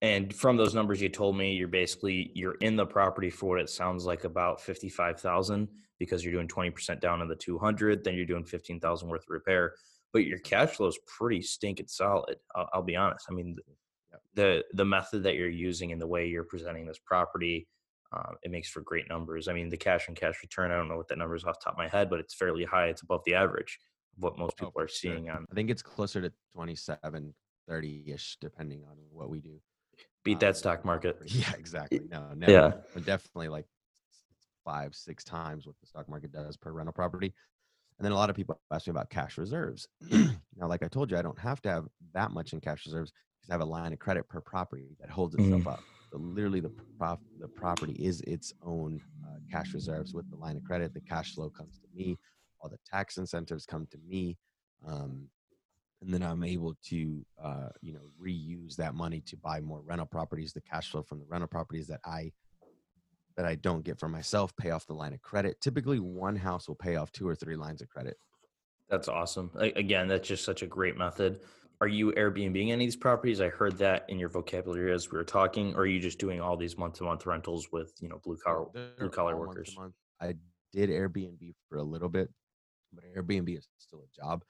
[0.05, 3.61] and from those numbers you told me, you're basically you're in the property for what
[3.61, 7.35] it sounds like about fifty five thousand because you're doing twenty percent down on the
[7.35, 9.73] two hundred, then you're doing fifteen thousand worth of repair.
[10.13, 12.37] But your cash flow is pretty stinking solid.
[12.55, 13.25] I'll, I'll be honest.
[13.31, 13.57] I mean,
[14.35, 17.67] the the method that you're using and the way you're presenting this property,
[18.13, 19.49] um, it makes for great numbers.
[19.49, 20.71] I mean, the cash on cash return.
[20.71, 22.35] I don't know what that number is off the top of my head, but it's
[22.35, 22.89] fairly high.
[22.89, 23.79] It's above the average
[24.19, 25.13] of what most Oh, people are for sure.
[25.15, 25.47] seeing on.
[25.51, 27.35] I think it's closer to 27,
[27.69, 29.59] 30 ish, depending on what we do.
[30.25, 31.19] Beat Um, that stock market.
[31.27, 32.01] Yeah, exactly.
[32.11, 32.53] No, never.
[32.53, 32.73] Yeah.
[32.95, 33.67] But definitely like
[34.65, 37.33] five, six times what the stock market does per rental property.
[37.99, 39.87] And then a lot of people ask me about cash reserves.
[40.11, 43.13] now, like I told you, I don't have to have that much in cash reserves
[43.39, 45.73] because I have a line of credit per property that holds itself Mhm.
[45.73, 45.85] up.
[46.11, 50.15] So literally, the prof- the property is its own uh, cash reserves.
[50.15, 52.17] With the line of credit, the cash flow comes to me.
[52.61, 54.39] All the tax incentives come to me.
[54.87, 55.29] Um,
[56.05, 60.07] and then I'm able to, uh, you know, reuse that money to buy more rental
[60.07, 60.53] properties.
[60.53, 62.33] The cash flow from the rental properties that I
[63.37, 65.61] that I don't get for myself pay off the line of credit.
[65.61, 68.17] Typically, one house will pay off two or three lines of credit.
[68.89, 69.51] That's awesome.
[69.59, 71.41] Again, that's just such a great method.
[71.81, 73.41] Are you Airbnbing any of these properties?
[73.41, 75.75] I heard that in your vocabulary as we were talking.
[75.75, 78.37] Or are you just doing all these month to month rentals with you know blue
[78.37, 78.67] collar
[78.99, 79.95] blue collar all month to workers?
[80.21, 80.35] I
[80.73, 82.31] did Airbnb for a little bit,
[82.93, 84.45] but Airbnb is still a job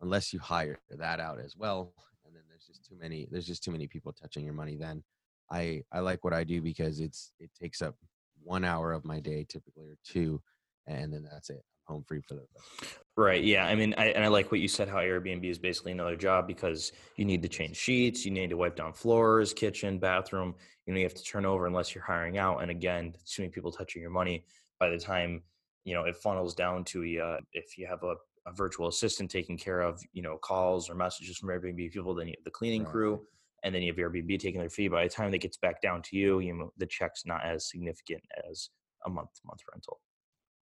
[0.00, 1.92] unless you hire that out as well.
[2.26, 3.28] And then there's just too many.
[3.30, 4.76] There's just too many people touching your money.
[4.76, 5.02] Then
[5.50, 7.96] I I like what I do because it's it takes up
[8.42, 10.40] one hour of my day typically or two,
[10.86, 11.62] and then that's it.
[11.88, 12.98] I'm home free for the rest.
[13.16, 13.44] Right.
[13.44, 13.66] Yeah.
[13.66, 14.88] I mean, I, and I like what you said.
[14.88, 18.56] How Airbnb is basically another job because you need to change sheets, you need to
[18.56, 20.54] wipe down floors, kitchen, bathroom.
[20.86, 22.62] You know, you have to turn over unless you're hiring out.
[22.62, 24.44] And again, too many people touching your money.
[24.80, 25.42] By the time
[25.84, 28.14] you know it funnels down to uh, if you have a,
[28.46, 32.28] a virtual assistant taking care of you know calls or messages from Airbnb people, then
[32.28, 32.90] you have the cleaning Right.
[32.90, 33.26] crew,
[33.62, 34.88] and then you have Airbnb taking their fee.
[34.88, 37.68] By the time that gets back down to you, you know the check's not as
[37.70, 38.70] significant as
[39.06, 40.00] a month to month rental.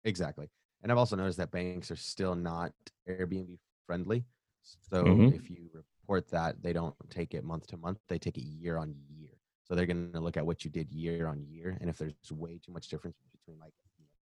[0.05, 0.49] Exactly.
[0.83, 2.73] And I've also noticed that banks are still not
[3.09, 4.25] Airbnb friendly.
[4.63, 5.33] So Mhm.
[5.33, 8.79] if you report that, they don't take it month to month, they take it year
[8.79, 9.31] on year.
[9.65, 11.77] So they're going to look at what you did year on year.
[11.81, 13.73] And if there's way too much difference between like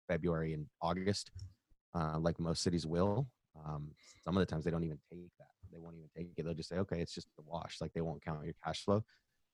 [0.08, 1.30] February and August,
[1.94, 3.28] uh, like most cities will,
[3.64, 3.90] um,
[4.24, 5.46] some of the times they don't even take that.
[5.72, 6.44] They won't even take it.
[6.44, 7.78] They'll just say, okay, it's just the wash.
[7.80, 9.04] Like they won't count your cash flow.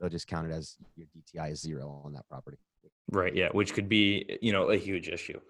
[0.00, 2.58] They'll just count it as your DTI is zero on that property.
[3.10, 3.34] Right.
[3.34, 3.48] Yeah.
[3.52, 5.40] Which could be, you know, a huge issue.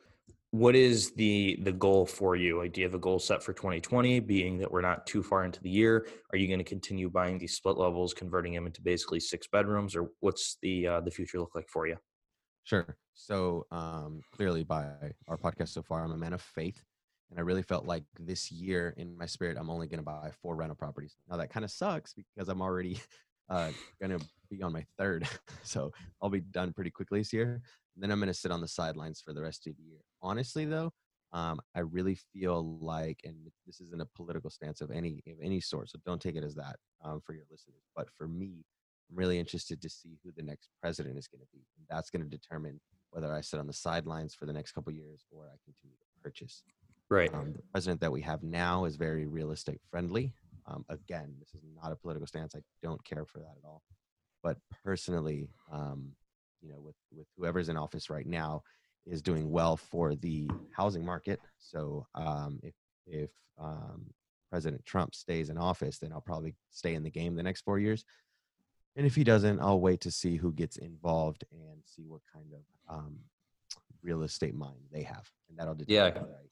[0.50, 2.58] What is the the goal for you?
[2.58, 4.20] Like, do you have a goal set for 2020?
[4.20, 7.38] Being that we're not too far into the year, are you going to continue buying
[7.38, 11.40] these split levels, converting them into basically six bedrooms, or what's the uh, the future
[11.40, 11.96] look like for you?
[12.64, 12.98] Sure.
[13.14, 14.88] So um, clearly, by
[15.26, 16.82] our podcast so far, I'm a man of faith,
[17.32, 20.30] and I really felt like this year, in my spirit, I'm only going to buy
[20.42, 21.16] four rental properties.
[21.30, 23.00] Now that kind of sucks because I'm already
[23.48, 23.70] uh,
[24.02, 25.26] going to be on my third,
[25.62, 27.62] so I'll be done pretty quickly this year.
[27.94, 30.00] And then I'm going to sit on the sidelines for the rest of the year.
[30.20, 30.92] Honestly, though,
[31.32, 33.34] um, I really feel like, and
[33.66, 36.54] this isn't a political stance of any of any sort, so don't take it as
[36.56, 37.80] that um, for your listeners.
[37.96, 38.66] But for me,
[39.10, 42.10] I'm really interested to see who the next president is going to be, and that's
[42.10, 42.78] going to determine
[43.10, 46.22] whether I sit on the sidelines for the next couple years or I continue to
[46.22, 46.62] purchase.
[47.12, 47.32] Right.
[47.34, 50.32] Um, the president that we have now is very real estate friendly.
[50.66, 52.54] Um, again, this is not a political stance.
[52.54, 53.82] I don't care for that at all.
[54.42, 56.12] But personally, um,
[56.62, 58.62] you know, with with whoever's in office right now,
[59.04, 61.38] is doing well for the housing market.
[61.58, 62.74] So um, if
[63.06, 64.06] if um,
[64.50, 67.78] President Trump stays in office, then I'll probably stay in the game the next four
[67.78, 68.06] years.
[68.96, 72.52] And if he doesn't, I'll wait to see who gets involved and see what kind
[72.54, 73.18] of um,
[74.02, 76.22] real estate mind they have, and that'll determine Yeah.
[76.22, 76.46] whether I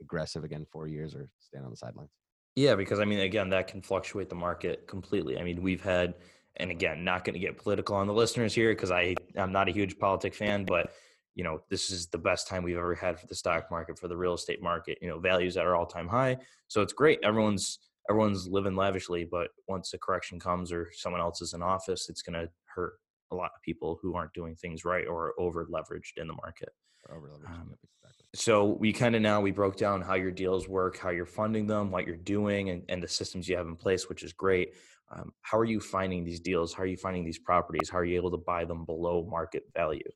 [0.00, 2.10] aggressive again four years or stand on the sidelines.
[2.56, 5.38] Yeah, because I mean, again, that can fluctuate the market completely.
[5.38, 6.14] I mean, we've had,
[6.56, 9.68] and again, not going to get political on the listeners here because I I'm not
[9.68, 10.92] a huge politic fan, but
[11.34, 14.08] you know, this is the best time we've ever had for the stock market, for
[14.08, 14.98] the real estate market.
[15.00, 16.38] You know, values at our all time high,
[16.68, 17.20] so it's great.
[17.22, 17.78] Everyone's
[18.08, 22.22] everyone's living lavishly, but once a correction comes or someone else is in office, it's
[22.22, 22.94] going to hurt
[23.30, 26.70] a lot of people who aren't doing things right or over leveraged in the market.
[27.08, 28.26] Or over-leveraging, Um, yep, exactly.
[28.34, 31.66] So we kind of now we broke down how your deals work, how you're funding
[31.66, 34.74] them, what you're doing, and, and the systems you have in place, which is great.
[35.12, 36.72] Um, how are you finding these deals?
[36.72, 37.88] How are you finding these properties?
[37.90, 40.08] How are you able to buy them below market value?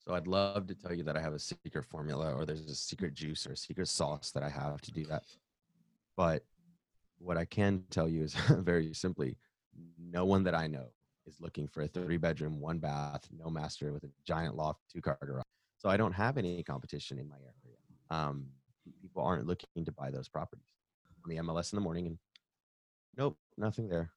[0.00, 2.74] So I'd love to tell you that I have a secret formula or there's a
[2.74, 5.22] secret juice or a secret sauce that I have to do that.
[6.16, 6.42] But
[7.18, 9.36] what I can tell you is very simply,
[9.98, 10.86] no one that I know
[11.26, 15.00] is looking for a three bedroom, one bath, no master with a giant loft, two
[15.00, 15.44] car garage.
[15.80, 17.76] So I don't have any competition in my area.
[18.10, 18.46] Um,
[19.00, 20.66] people aren't looking to buy those properties.
[21.24, 22.18] On the MLS in the morning and
[23.16, 24.10] nope, nothing there.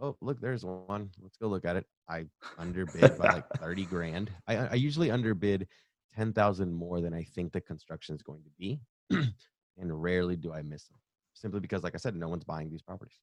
[0.00, 1.10] Oh, look, there's one.
[1.20, 1.84] Let's go look at it.
[2.08, 2.24] I
[2.58, 4.30] underbid by like 30 grand.
[4.48, 5.68] I, I usually underbid
[6.16, 8.80] 10,000 more than I think the construction is going to be.
[9.78, 10.98] and rarely do I miss them
[11.34, 13.18] simply because, like I said, no one's buying these properties.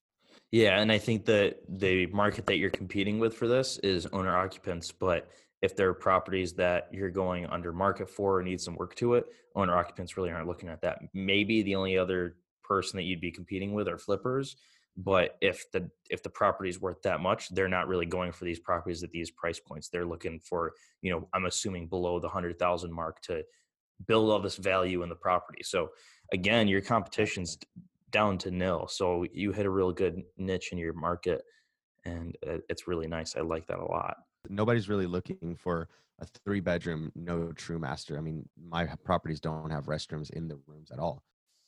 [0.50, 4.36] Yeah, and I think that the market that you're competing with for this is owner
[4.36, 4.92] occupants.
[4.92, 5.28] But
[5.62, 9.14] if there are properties that you're going under market for or need some work to
[9.14, 10.98] it, owner occupants really aren't looking at that.
[11.14, 14.56] Maybe the only other person that you'd be competing with are flippers.
[14.96, 18.44] But if the if the property is worth that much, they're not really going for
[18.44, 19.88] these properties at these price points.
[19.88, 23.42] They're looking for, you know, I'm assuming below the hundred thousand mark to
[24.06, 25.62] build all this value in the property.
[25.62, 25.90] So
[26.32, 27.56] again, your competition's
[28.10, 28.86] down to nil.
[28.86, 31.42] So you hit a real good niche in your market,
[32.04, 33.34] and uh, it's really nice.
[33.34, 34.16] I like that a lot.
[34.48, 35.88] Nobody's really looking for
[36.20, 38.16] a three bedroom, no true master.
[38.18, 41.22] I mean, my properties don't have restrooms in the rooms at all.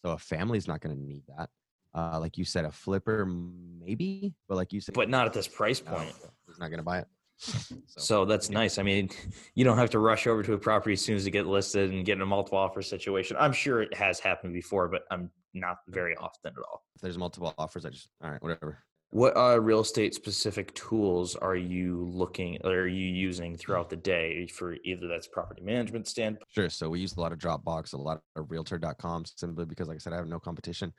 [0.05, 1.51] So a family's not going to need that.
[1.95, 5.47] Uh, like you said, a flipper maybe, but like you said, But not at this
[5.49, 6.13] price no, point.
[6.47, 7.07] he's not going to buy it.
[7.87, 8.79] So that's nice.
[8.79, 9.11] I mean,
[9.55, 11.91] you don't have to rush over to a property as soon as it get listed
[11.93, 13.37] and get in a multiple offer situation.
[13.39, 16.83] I'm sure it has happened before, but I'm not very often at all.
[16.97, 18.79] if there's multiple offers, I just all right, whatever.
[19.15, 23.95] What uh, real estate specific tools are you looking or are you using throughout the
[23.95, 26.51] day for either that's property management standpoint?
[26.51, 26.69] Sure.
[26.69, 29.99] So we use a lot of Dropbox, a lot of Realtor.com, simply because, like I
[29.99, 30.93] said, I have no competition.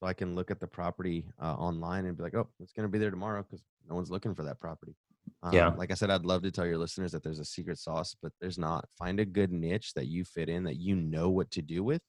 [0.00, 2.88] So I can look at the property uh, online and be like, oh, it's going
[2.88, 4.94] to be there tomorrow because no one's looking for that property.
[5.42, 5.68] Um, Yeah.
[5.68, 8.32] Like I said, I'd love to tell your listeners that there's a secret sauce, but
[8.40, 8.86] there's not.
[8.96, 12.00] Find a good niche that you fit in, that you know what to do with,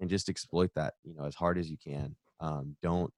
[0.00, 0.92] and just exploit that.
[1.02, 2.14] You know, as hard as you can.
[2.40, 3.10] Um, don't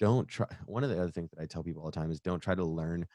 [0.00, 0.46] don't try.
[0.66, 2.54] One of the other things that I tell people all the time is don't try
[2.54, 3.06] to learn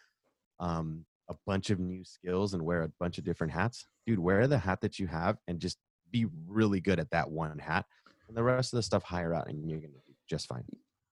[0.60, 3.88] um, a bunch of new skills and wear a bunch of different hats.
[4.06, 5.78] Dude, wear the hat that you have and just
[6.12, 7.86] be really good at that one hat.
[8.28, 10.64] And the rest of the stuff hire out and you're going to do just fine.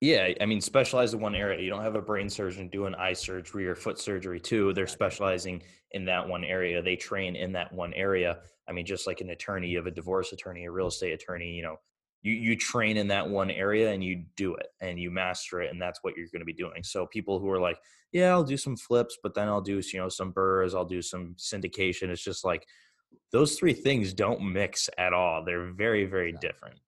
[0.01, 1.61] Yeah, I mean, specialize in one area.
[1.61, 4.73] You don't have a brain surgeon doing eye surgery or foot surgery too.
[4.73, 6.81] They're specializing in that one area.
[6.81, 8.39] They train in that one area.
[8.67, 11.53] I mean, just like an attorney, of a divorce attorney, a real estate attorney.
[11.53, 11.77] You know,
[12.23, 15.71] you you train in that one area and you do it and you master it,
[15.71, 16.83] and that's what you're going to be doing.
[16.83, 17.77] So people who are like,
[18.11, 21.01] yeah, I'll do some flips, but then I'll do you know some BRRRRs, I'll do
[21.01, 22.09] some syndication.
[22.09, 22.67] It's just like
[23.31, 25.43] those three things don't mix at all.
[25.45, 26.49] They're very very Exactly.
[26.49, 26.79] different.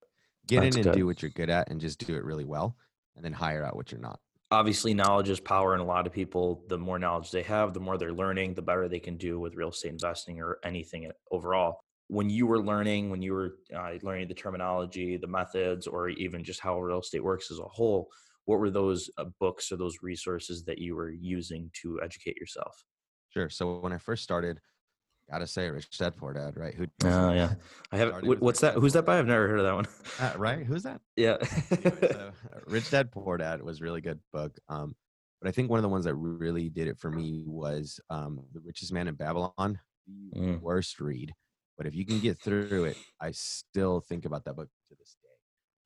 [0.47, 0.93] Get That's in and good.
[0.93, 2.77] do what you're good at and just do it really well
[3.15, 4.19] and then hire out what you're not.
[4.51, 7.79] obviously knowledge is power and a lot of people the more knowledge they have the
[7.79, 11.11] more they're learning the better they can do with real estate investing or anything eh,
[11.31, 16.09] overall when you were learning when you were uh, learning the terminology the methods or
[16.09, 18.09] even just how real estate works as a whole
[18.45, 22.85] what were those uh, books or those resources that you were using to educate yourself
[23.29, 23.49] Sure.
[23.49, 24.61] So when I first started,
[25.29, 26.73] gotta say Rich Dad Poor Dad, right?
[26.73, 26.87] Who?
[27.03, 27.55] oh yeah
[27.91, 29.85] i have Started what's that who's that by i've never heard of that one
[30.17, 30.65] Uh, right?
[30.65, 31.01] Who's that?
[31.17, 32.31] yeah so, uh,
[32.65, 34.57] Rich Dad Poor Dad was a really good book.
[34.69, 34.95] Um,
[35.41, 38.45] but I think one of the ones that really did it for me was um,
[38.53, 39.79] The Richest Man in Babylon.
[40.31, 40.61] The Mm.
[40.61, 41.33] worst read,
[41.77, 45.15] but if you can get through it, I still think about that book to this
[45.21, 45.29] day.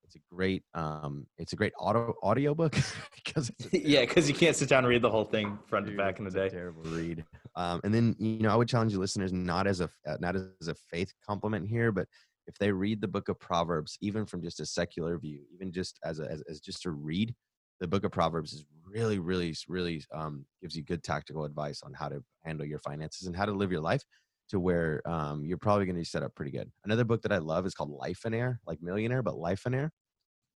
[0.04, 2.76] It's a great, um, it's a great auto audio book
[3.16, 6.20] because yeah because you can't sit down and read the whole thing front to back
[6.20, 7.24] in the day terrible read.
[7.56, 10.36] Um, and then you know, I would challenge you listeners not as a uh, not
[10.36, 12.08] as a faith compliment here, but
[12.48, 16.00] if they read the book of Proverbs, even from just a secular view, even just
[16.04, 17.36] as a, as, as just to read,
[17.80, 21.94] the book of Proverbs is really, really, really um, gives you good tactical advice on
[21.94, 24.04] how to handle your finances and how to live your life
[24.50, 26.72] to where um, you're probably going to be set up pretty good.
[26.86, 29.90] Another book that I love is called Lifeonaire, like Millionaire, but Lifeonaire.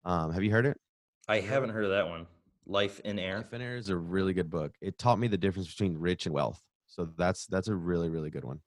[0.04, 0.76] Um, have you heard it?
[1.28, 2.26] I haven't heard of that one.
[2.68, 3.36] Lifeonaire.
[3.36, 4.72] Life in Air is a really good book.
[4.80, 6.60] It taught me the difference between rich and wealth.
[6.86, 8.60] So that's that's a really really good one.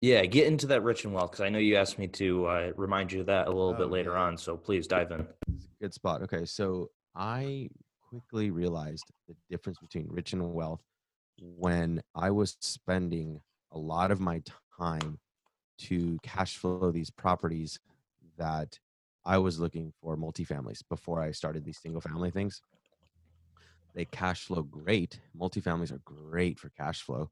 [0.00, 2.72] Yeah, get into that rich and wealth because I know you asked me to uh,
[2.76, 4.22] remind you of that a little Oh, bit later yeah.
[4.22, 4.36] on.
[4.38, 5.26] So please dive in.
[5.80, 6.22] Good spot.
[6.22, 7.68] Okay, so I
[8.08, 10.80] quickly realized the difference between rich and wealth
[11.38, 13.40] when I was spending
[13.72, 14.42] a lot of my
[14.78, 15.18] time
[15.78, 17.78] to cash flow these properties
[18.36, 18.78] that
[19.24, 22.62] I was looking for multifamilies before I started these single family things.
[23.94, 25.20] They cash flow great.
[25.38, 27.30] Multifamilies are great for cash flow,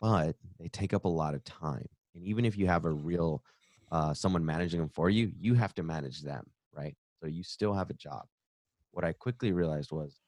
[0.00, 1.86] but they take up a lot of time.
[2.14, 3.42] And even if you have a real
[3.90, 6.96] uh, someone managing them for you, you have to manage them, right?
[7.20, 8.22] So you still have a job.
[8.90, 10.18] What I quickly realized was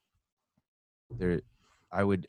[1.10, 1.40] there,
[1.90, 2.28] I would,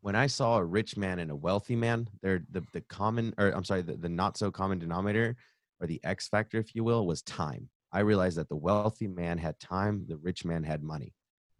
[0.00, 3.48] when I saw a rich man and a wealthy man, there the the common, or
[3.48, 5.36] I'm sorry, the, the not so common denominator,
[5.80, 7.68] or the X factor, if you will, was time.
[7.92, 11.14] I realized that the wealthy man had time, the rich man had money,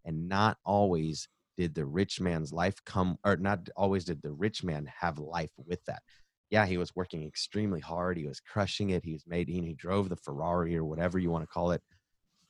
[0.05, 1.27] and not always
[1.57, 5.51] did the rich man's life come, or not always did the rich man have life
[5.57, 6.01] with that
[6.49, 8.17] yeah, he was working extremely hard.
[8.17, 9.03] He was crushing it.
[9.05, 11.81] He was made, he, he drove the Ferrari or whatever you want to call it.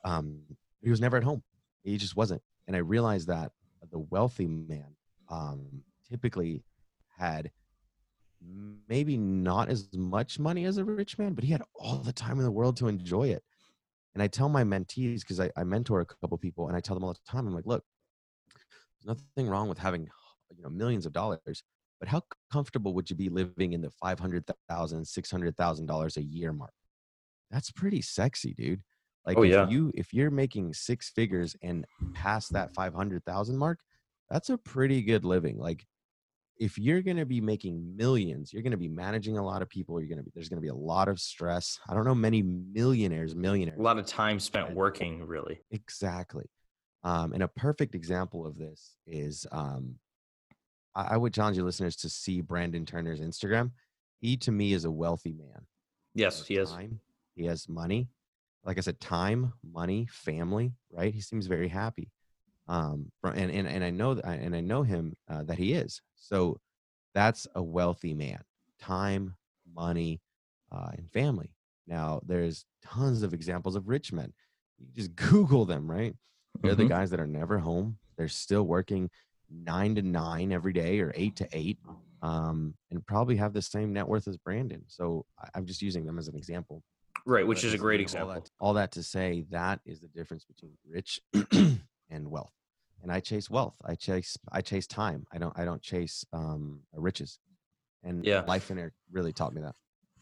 [0.05, 0.41] Um,
[0.81, 1.43] he was never at home.
[1.83, 2.41] He just wasn't.
[2.67, 3.51] And I realized that
[3.91, 4.95] the wealthy man
[5.29, 6.63] um, typically
[7.17, 7.51] had
[8.87, 12.37] maybe not as much money as a rich man, but he had all the time
[12.37, 13.43] in the world to enjoy it.
[14.13, 16.95] And I tell my mentees, because I, I mentor a couple people and I tell
[16.95, 17.83] them all the time, I'm like, look,
[19.01, 20.07] there's nothing wrong with having
[20.55, 21.63] you know millions of dollars
[21.99, 26.71] but how comfortable would you be living in the $500,000, $600,000 a year mark?
[27.51, 28.83] That's pretty sexy, dude.
[29.25, 29.69] Like Oh, if yeah.
[29.69, 33.79] you if you're making six figures and past that 500,000 mark,
[34.29, 35.57] that's a pretty good living.
[35.57, 35.85] Like
[36.59, 39.69] if you're going to be making millions, you're going to be managing a lot of
[39.69, 41.79] people, you're going to be there's going to be a lot of stress.
[41.89, 43.79] I don't know many millionaires, millionaires.
[43.79, 45.61] A lot of time spent working, really.
[45.71, 46.45] Exactly.
[47.03, 49.95] Um, and a perfect example of this is um,
[50.93, 53.71] I, I would challenge your listeners to see Brandon Turner's Instagram.
[54.19, 55.65] He, to me, is a wealthy man.
[56.13, 56.71] Yes, has he is.
[56.71, 56.99] Time,
[57.35, 58.09] he has money.
[58.65, 60.73] Like I said, time, money, family.
[60.91, 61.13] Right?
[61.13, 62.11] He seems very happy.
[62.69, 66.01] Um, and and and I know that, and I know him uh, that he is.
[66.15, 66.57] So
[67.15, 68.41] that's a wealthy man.
[68.79, 69.35] Time,
[69.75, 70.21] money,
[70.71, 71.49] uh, and family.
[71.87, 74.31] Now, there's tons of examples of rich men.
[74.77, 76.13] You just Google them, right?
[76.61, 76.89] They're the Mhm.
[76.89, 77.97] guys that are never home.
[78.17, 79.09] They're still working
[79.49, 81.79] nine to nine every day or eight to eight,
[82.21, 84.83] um, and probably have the same net worth as Brandon.
[84.87, 86.83] So I'm just using them as an example.
[87.25, 88.33] Right, which But is a great know, all example.
[88.35, 91.19] that- All that to say, that is the difference between rich
[92.11, 92.53] and wealth.
[93.01, 93.75] And I chase wealth.
[93.85, 94.37] I chase.
[94.51, 95.25] I chase time.
[95.31, 95.57] I don't.
[95.57, 97.39] I don't chase um, riches.
[98.03, 98.43] And Yeah.
[98.43, 99.75] Lifeonaire really taught me that.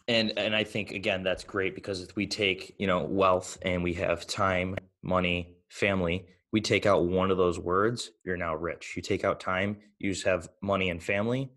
[0.07, 3.83] and and i think again that's great because if we take you know wealth and
[3.83, 8.93] we have time money family we take out one of those words you're now rich
[8.95, 11.49] you take out time you just have money and family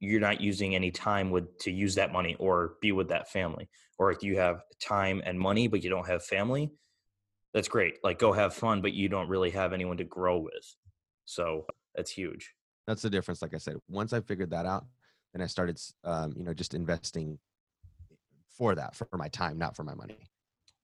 [0.00, 3.68] you're not using any time with to use that money or be with that family
[3.98, 6.72] or if you have time and money but you don't have family
[7.56, 10.76] that's great like go have fun but you don't really have anyone to grow with
[11.24, 12.54] so that's huge
[12.86, 13.42] That's the difference.
[13.42, 14.84] Like I said, once I figured that out,
[15.32, 17.38] then I started, um, you know, just investing
[18.48, 20.16] for that, for my time, not for my money.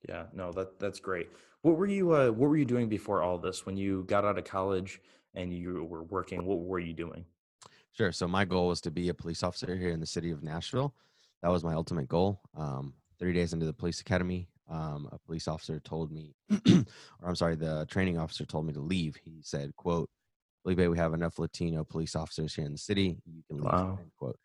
[0.08, 1.30] Yeah, no, that that's great.
[1.62, 3.64] What were you uh, what were you doing before all this?
[3.64, 5.00] When you got out of college
[5.34, 7.24] and you were working, what were you doing?
[7.92, 8.10] Sure.
[8.10, 10.92] So my goal was to be a police officer here in the city of Nashville.
[11.42, 12.40] That was my ultimate goal.
[12.56, 16.34] Um, 30 days into the police academy, um, a police officer told me,
[16.68, 16.84] or
[17.28, 19.16] I'm sorry, the training officer told me to leave.
[19.24, 20.08] He said, "quote
[20.62, 23.18] Felipe, we have enough Latino police officers here in the city.
[23.26, 23.98] You can leave." Wow.
[24.00, 24.38] End quote.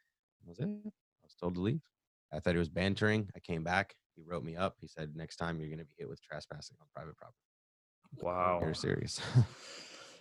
[0.43, 0.65] That was it.
[0.65, 0.89] I
[1.23, 1.81] was told to leave.
[2.33, 3.29] I thought he was bantering.
[3.35, 3.95] I came back.
[4.15, 4.75] He wrote me up.
[4.81, 7.37] He said, "Next time you're going to be hit with trespassing on private property."
[8.21, 8.59] Wow.
[8.61, 9.21] You're serious.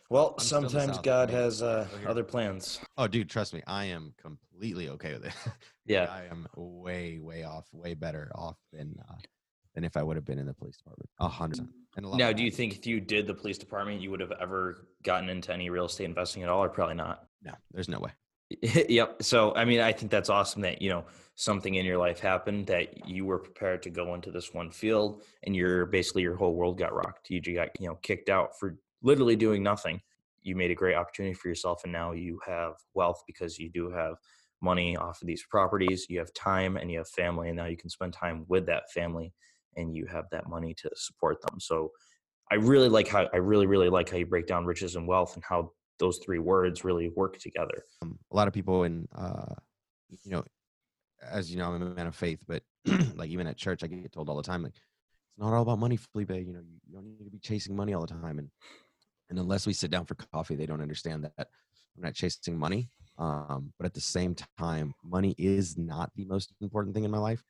[0.08, 2.80] Well, I'm still in the sometimes God I has uh, other plans.
[2.96, 3.62] oh, dude, trust me.
[3.66, 5.32] I am completely okay with it.
[5.88, 6.06] Yeah.
[6.10, 9.14] I am way, way off, way better off than uh,
[9.76, 11.08] than if I would have been in the police department.
[11.20, 11.68] A hundred percent.
[11.68, 11.96] Mm.
[11.98, 14.20] And a lot Now, do you think if you did the police department, you would
[14.20, 17.26] have ever gotten into any real estate investing at all, or probably not?
[17.42, 18.10] No, there's no way.
[18.88, 19.22] yep.
[19.22, 21.04] So, I mean, I think that's awesome that, you know,
[21.34, 25.22] something in your life happened that you were prepared to go into this one field
[25.44, 27.28] and you're basically your whole world got rocked.
[27.28, 30.00] You got, you know, kicked out for literally doing nothing.
[30.42, 33.90] You made a great opportunity for yourself and now you have wealth because you do
[33.90, 34.14] have
[34.62, 36.06] money off of these properties.
[36.08, 38.90] You have time and you have family, and now you can spend time with that
[38.90, 39.32] family
[39.76, 41.60] and you have that money to support them.
[41.60, 41.90] So
[42.50, 45.34] I really like how I really, really like how you break down riches and wealth
[45.34, 47.82] and how those three words really work together.
[48.02, 49.54] Um, a lot of people in, uh,
[50.24, 50.44] you know,
[51.22, 52.62] as you know, I'm a man of faith, but
[53.14, 55.78] like even at church, I get told all the time, like, it's not all about
[55.78, 56.30] money, Felipe.
[56.30, 58.38] You know, you, don't need to be chasing money all the time.
[58.38, 58.48] And,
[59.30, 61.48] and unless we sit down for coffee, they don't understand that
[61.96, 62.90] I'm not chasing money.
[63.18, 67.18] Um, but at the same time, money is not the most important thing in my
[67.18, 67.42] life,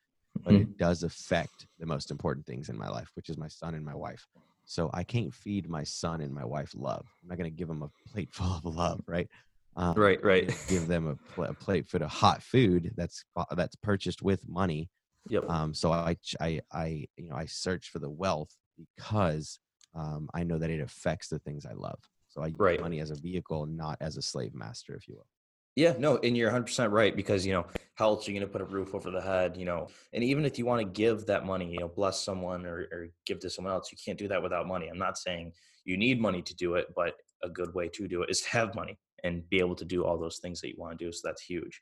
[0.43, 0.61] but Mhm.
[0.61, 3.83] it does affect the most important things in my life, which is my son and
[3.85, 4.25] my wife.
[4.65, 7.05] So I can't feed my son and my wife love.
[7.23, 9.27] I'm not going to give them a plate full of love, right?
[9.75, 10.53] Um, Right, right.
[10.69, 14.47] Give them a, pl- a plate full of hot food that's bu- that's purchased with
[14.47, 14.89] money.
[15.29, 15.49] Yep.
[15.49, 18.55] Um, so I, I, I, you know, I search for the wealth
[18.95, 19.59] because
[19.95, 21.99] um, I know that it affects the things I love.
[22.29, 22.79] So I use Right.
[22.81, 25.27] money as a vehicle, not as a slave master, if you will.
[25.75, 27.67] Yeah, no, and you're 100% right because, you know,
[27.97, 29.87] how else are you going to put a roof over the head, you know?
[30.13, 33.07] And even if you want to give that money, you know, bless someone or, or
[33.25, 34.87] give to someone else, you can't do that without money.
[34.87, 35.51] I'm not saying
[35.83, 38.49] you need money to do it, but a good way to do it is to
[38.49, 41.11] have money and be able to do all those things that you want to do.
[41.11, 41.81] So that's huge.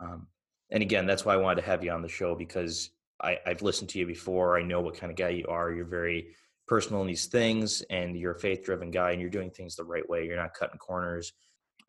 [0.00, 0.26] Um,
[0.70, 2.90] and again, that's why I wanted to have you on the show because
[3.22, 4.58] I, I've listened to you before.
[4.58, 5.72] I know what kind of guy you are.
[5.72, 6.34] You're very
[6.66, 9.84] personal in these things and you're a faith driven guy and you're doing things the
[9.84, 10.26] right way.
[10.26, 11.32] You're not cutting corners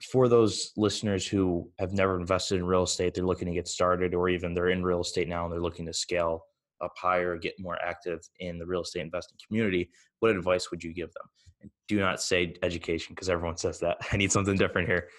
[0.04, 4.14] for those listeners who have never invested in real estate, they're looking to get started,
[4.14, 6.46] or even they're in real estate now and they're looking to scale
[6.82, 9.90] up higher, get more active in the real estate investing community,
[10.20, 11.24] what advice would you give them?
[11.62, 13.98] And do not say education because everyone says that.
[14.12, 15.10] I need something different here.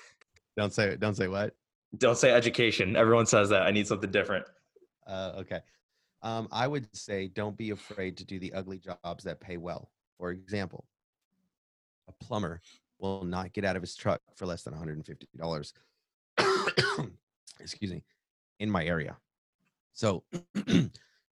[0.57, 1.55] Don't say don't say what.
[1.99, 2.97] Don't say education.
[2.97, 3.62] Everyone says that.
[3.62, 4.47] I need something different.
[5.07, 5.61] Uh, okay.
[6.22, 9.91] Um, I would say don't be afraid to do the ugly jobs that pay well.
[10.18, 10.85] For example,
[12.09, 12.61] a plumber
[12.99, 15.73] will not get out of his truck for less than $150.
[17.61, 18.03] Excuse me,
[18.61, 19.17] in my area.
[19.93, 20.25] So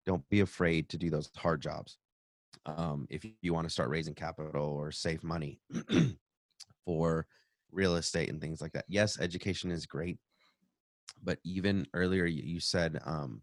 [0.06, 1.98] don't be afraid to do those hard jobs.
[2.66, 5.60] Um, if you want to start raising capital or save money
[6.84, 7.26] for
[7.70, 8.86] real estate and things like that.
[8.88, 10.18] Yes, education is great.
[11.22, 13.42] But even earlier, you said um,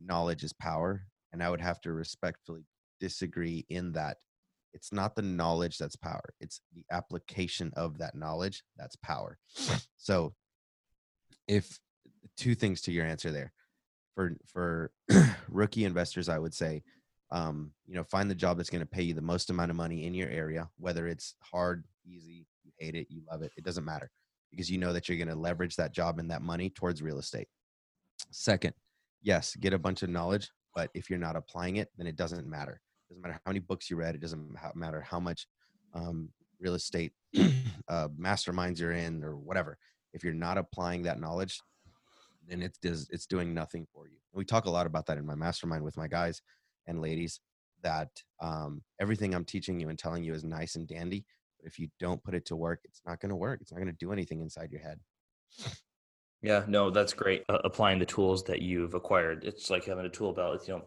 [0.00, 1.02] knowledge is power.
[1.32, 2.64] And I would have to respectfully
[3.00, 4.18] disagree in that
[4.74, 9.38] it's not the knowledge that's power, it's the application of that knowledge that's power.
[9.96, 10.34] So,
[11.48, 11.78] if
[12.36, 13.52] two things to your answer there
[14.14, 14.90] for for
[15.48, 16.82] rookie investors, I would say,
[17.30, 19.76] um, you know, find the job that's going to pay you the most amount of
[19.76, 23.64] money in your area, whether it's hard, easy, you hate it, you love it, it
[23.64, 24.10] doesn't matter
[24.50, 27.18] because you know that you're going to leverage that job and that money towards real
[27.18, 27.48] estate.
[28.30, 28.74] Second,
[29.22, 32.46] yes, get a bunch of knowledge, but if you're not applying it, then it doesn't
[32.46, 32.80] matter.
[33.12, 34.14] It doesn't matter how many books you read.
[34.14, 35.46] It doesn't matter how much
[35.94, 37.12] um, real estate
[37.88, 39.76] uh, masterminds you're in or whatever.
[40.14, 41.60] If you're not applying that knowledge,
[42.48, 44.16] then it's does it's doing nothing for you.
[44.32, 46.40] And we talk a lot about that in my mastermind with my guys
[46.86, 47.40] and ladies.
[47.82, 48.08] That
[48.40, 51.24] um, everything I'm teaching you and telling you is nice and dandy,
[51.58, 53.60] but if you don't put it to work, it's not going to work.
[53.60, 55.00] It's not going to do anything inside your head.
[56.42, 57.44] Yeah, no, that's great.
[57.48, 59.44] Uh, applying the tools that you've acquired.
[59.44, 60.66] It's like having a tool belt.
[60.66, 60.82] You have,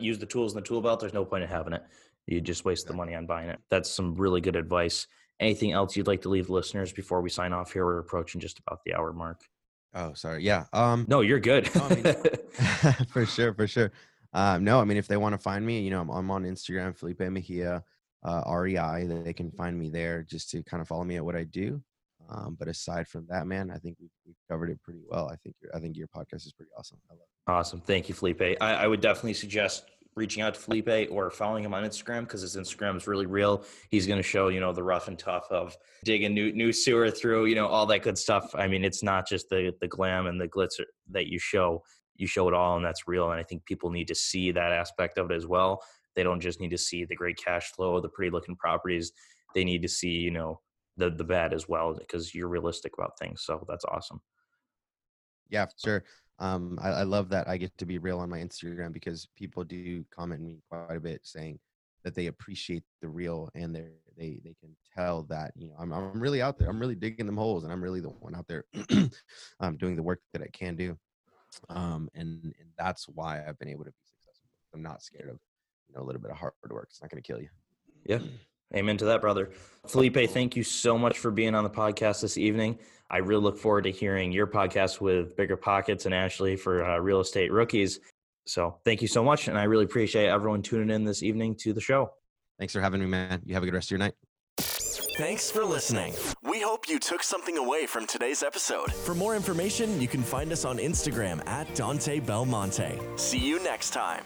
[0.00, 1.82] use the tools in the tool belt, there's no point in having it.
[2.26, 3.58] You just waste the money on buying it.
[3.70, 5.06] That's some really good advice.
[5.40, 7.84] Anything else you'd like to leave listeners before we sign off here?
[7.84, 9.40] We're approaching just about the hour mark.
[9.94, 10.44] Oh, sorry.
[10.44, 10.66] Yeah.
[10.72, 11.74] Um, No, you're good.
[11.74, 13.90] No, I mean- for sure, for sure.
[14.32, 16.44] Um, no, I mean, if they want to find me, you know, I'm, I'm on
[16.44, 17.82] Instagram, Felipe Mejia,
[18.22, 19.06] uh, REI.
[19.06, 21.82] They can find me there just to kind of follow me at what I do.
[22.30, 25.28] Um, but aside from that, man, I think we've, we've covered it pretty well.
[25.30, 26.98] I think your, I think your podcast is pretty awesome.
[27.46, 27.80] Awesome.
[27.80, 28.40] Thank you, Felipe.
[28.40, 29.84] I, I would definitely suggest
[30.16, 33.64] reaching out to Felipe or following him on Instagram because his Instagram is really real.
[33.90, 37.10] He's going to show, you know, the rough and tough of digging new new sewer
[37.10, 38.54] through, you know, all that good stuff.
[38.54, 41.82] I mean, it's not just the the glam and the glitz that you show.
[42.16, 43.30] You show it all and that's real.
[43.30, 45.82] And I think people need to see that aspect of it as well.
[46.14, 49.12] They don't just need to see the great cash flow, the pretty looking properties.
[49.54, 50.60] They need to see, you know,
[51.00, 53.42] the the bad as well because you're realistic about things.
[53.42, 54.20] So that's awesome.
[55.48, 56.04] Yeah, sure.
[56.38, 59.64] Um, I, I love that I get to be real on my Instagram because people
[59.64, 61.58] do comment me quite a bit saying
[62.04, 65.92] that they appreciate the real and they they they can tell that you know I'm
[65.92, 66.68] I'm really out there.
[66.68, 68.64] I'm really digging them holes and I'm really the one out there
[69.60, 70.96] um, doing the work that I can do.
[71.68, 74.48] Um, and and that's why I've been able to be successful.
[74.74, 75.38] I'm not scared of
[75.88, 76.88] you know a little bit of hard work.
[76.90, 77.48] It's not going to kill you.
[78.06, 78.18] Yeah.
[78.74, 79.50] Amen to that, brother.
[79.86, 82.78] Felipe, thank you so much for being on the podcast this evening.
[83.10, 87.20] I really look forward to hearing your podcast with BiggerPockets and Ashley for uh, real
[87.20, 87.98] estate rookies.
[88.46, 89.48] So thank you so much.
[89.48, 92.12] And I really appreciate everyone tuning in this evening to the show.
[92.58, 93.42] Thanks for having me, man.
[93.44, 94.14] You have a good rest of your night.
[95.16, 96.14] Thanks for listening.
[96.42, 98.92] We hope you took something away from today's episode.
[98.92, 102.98] For more information, you can find us on Instagram at Dante Belmonte.
[103.16, 104.24] See you next time.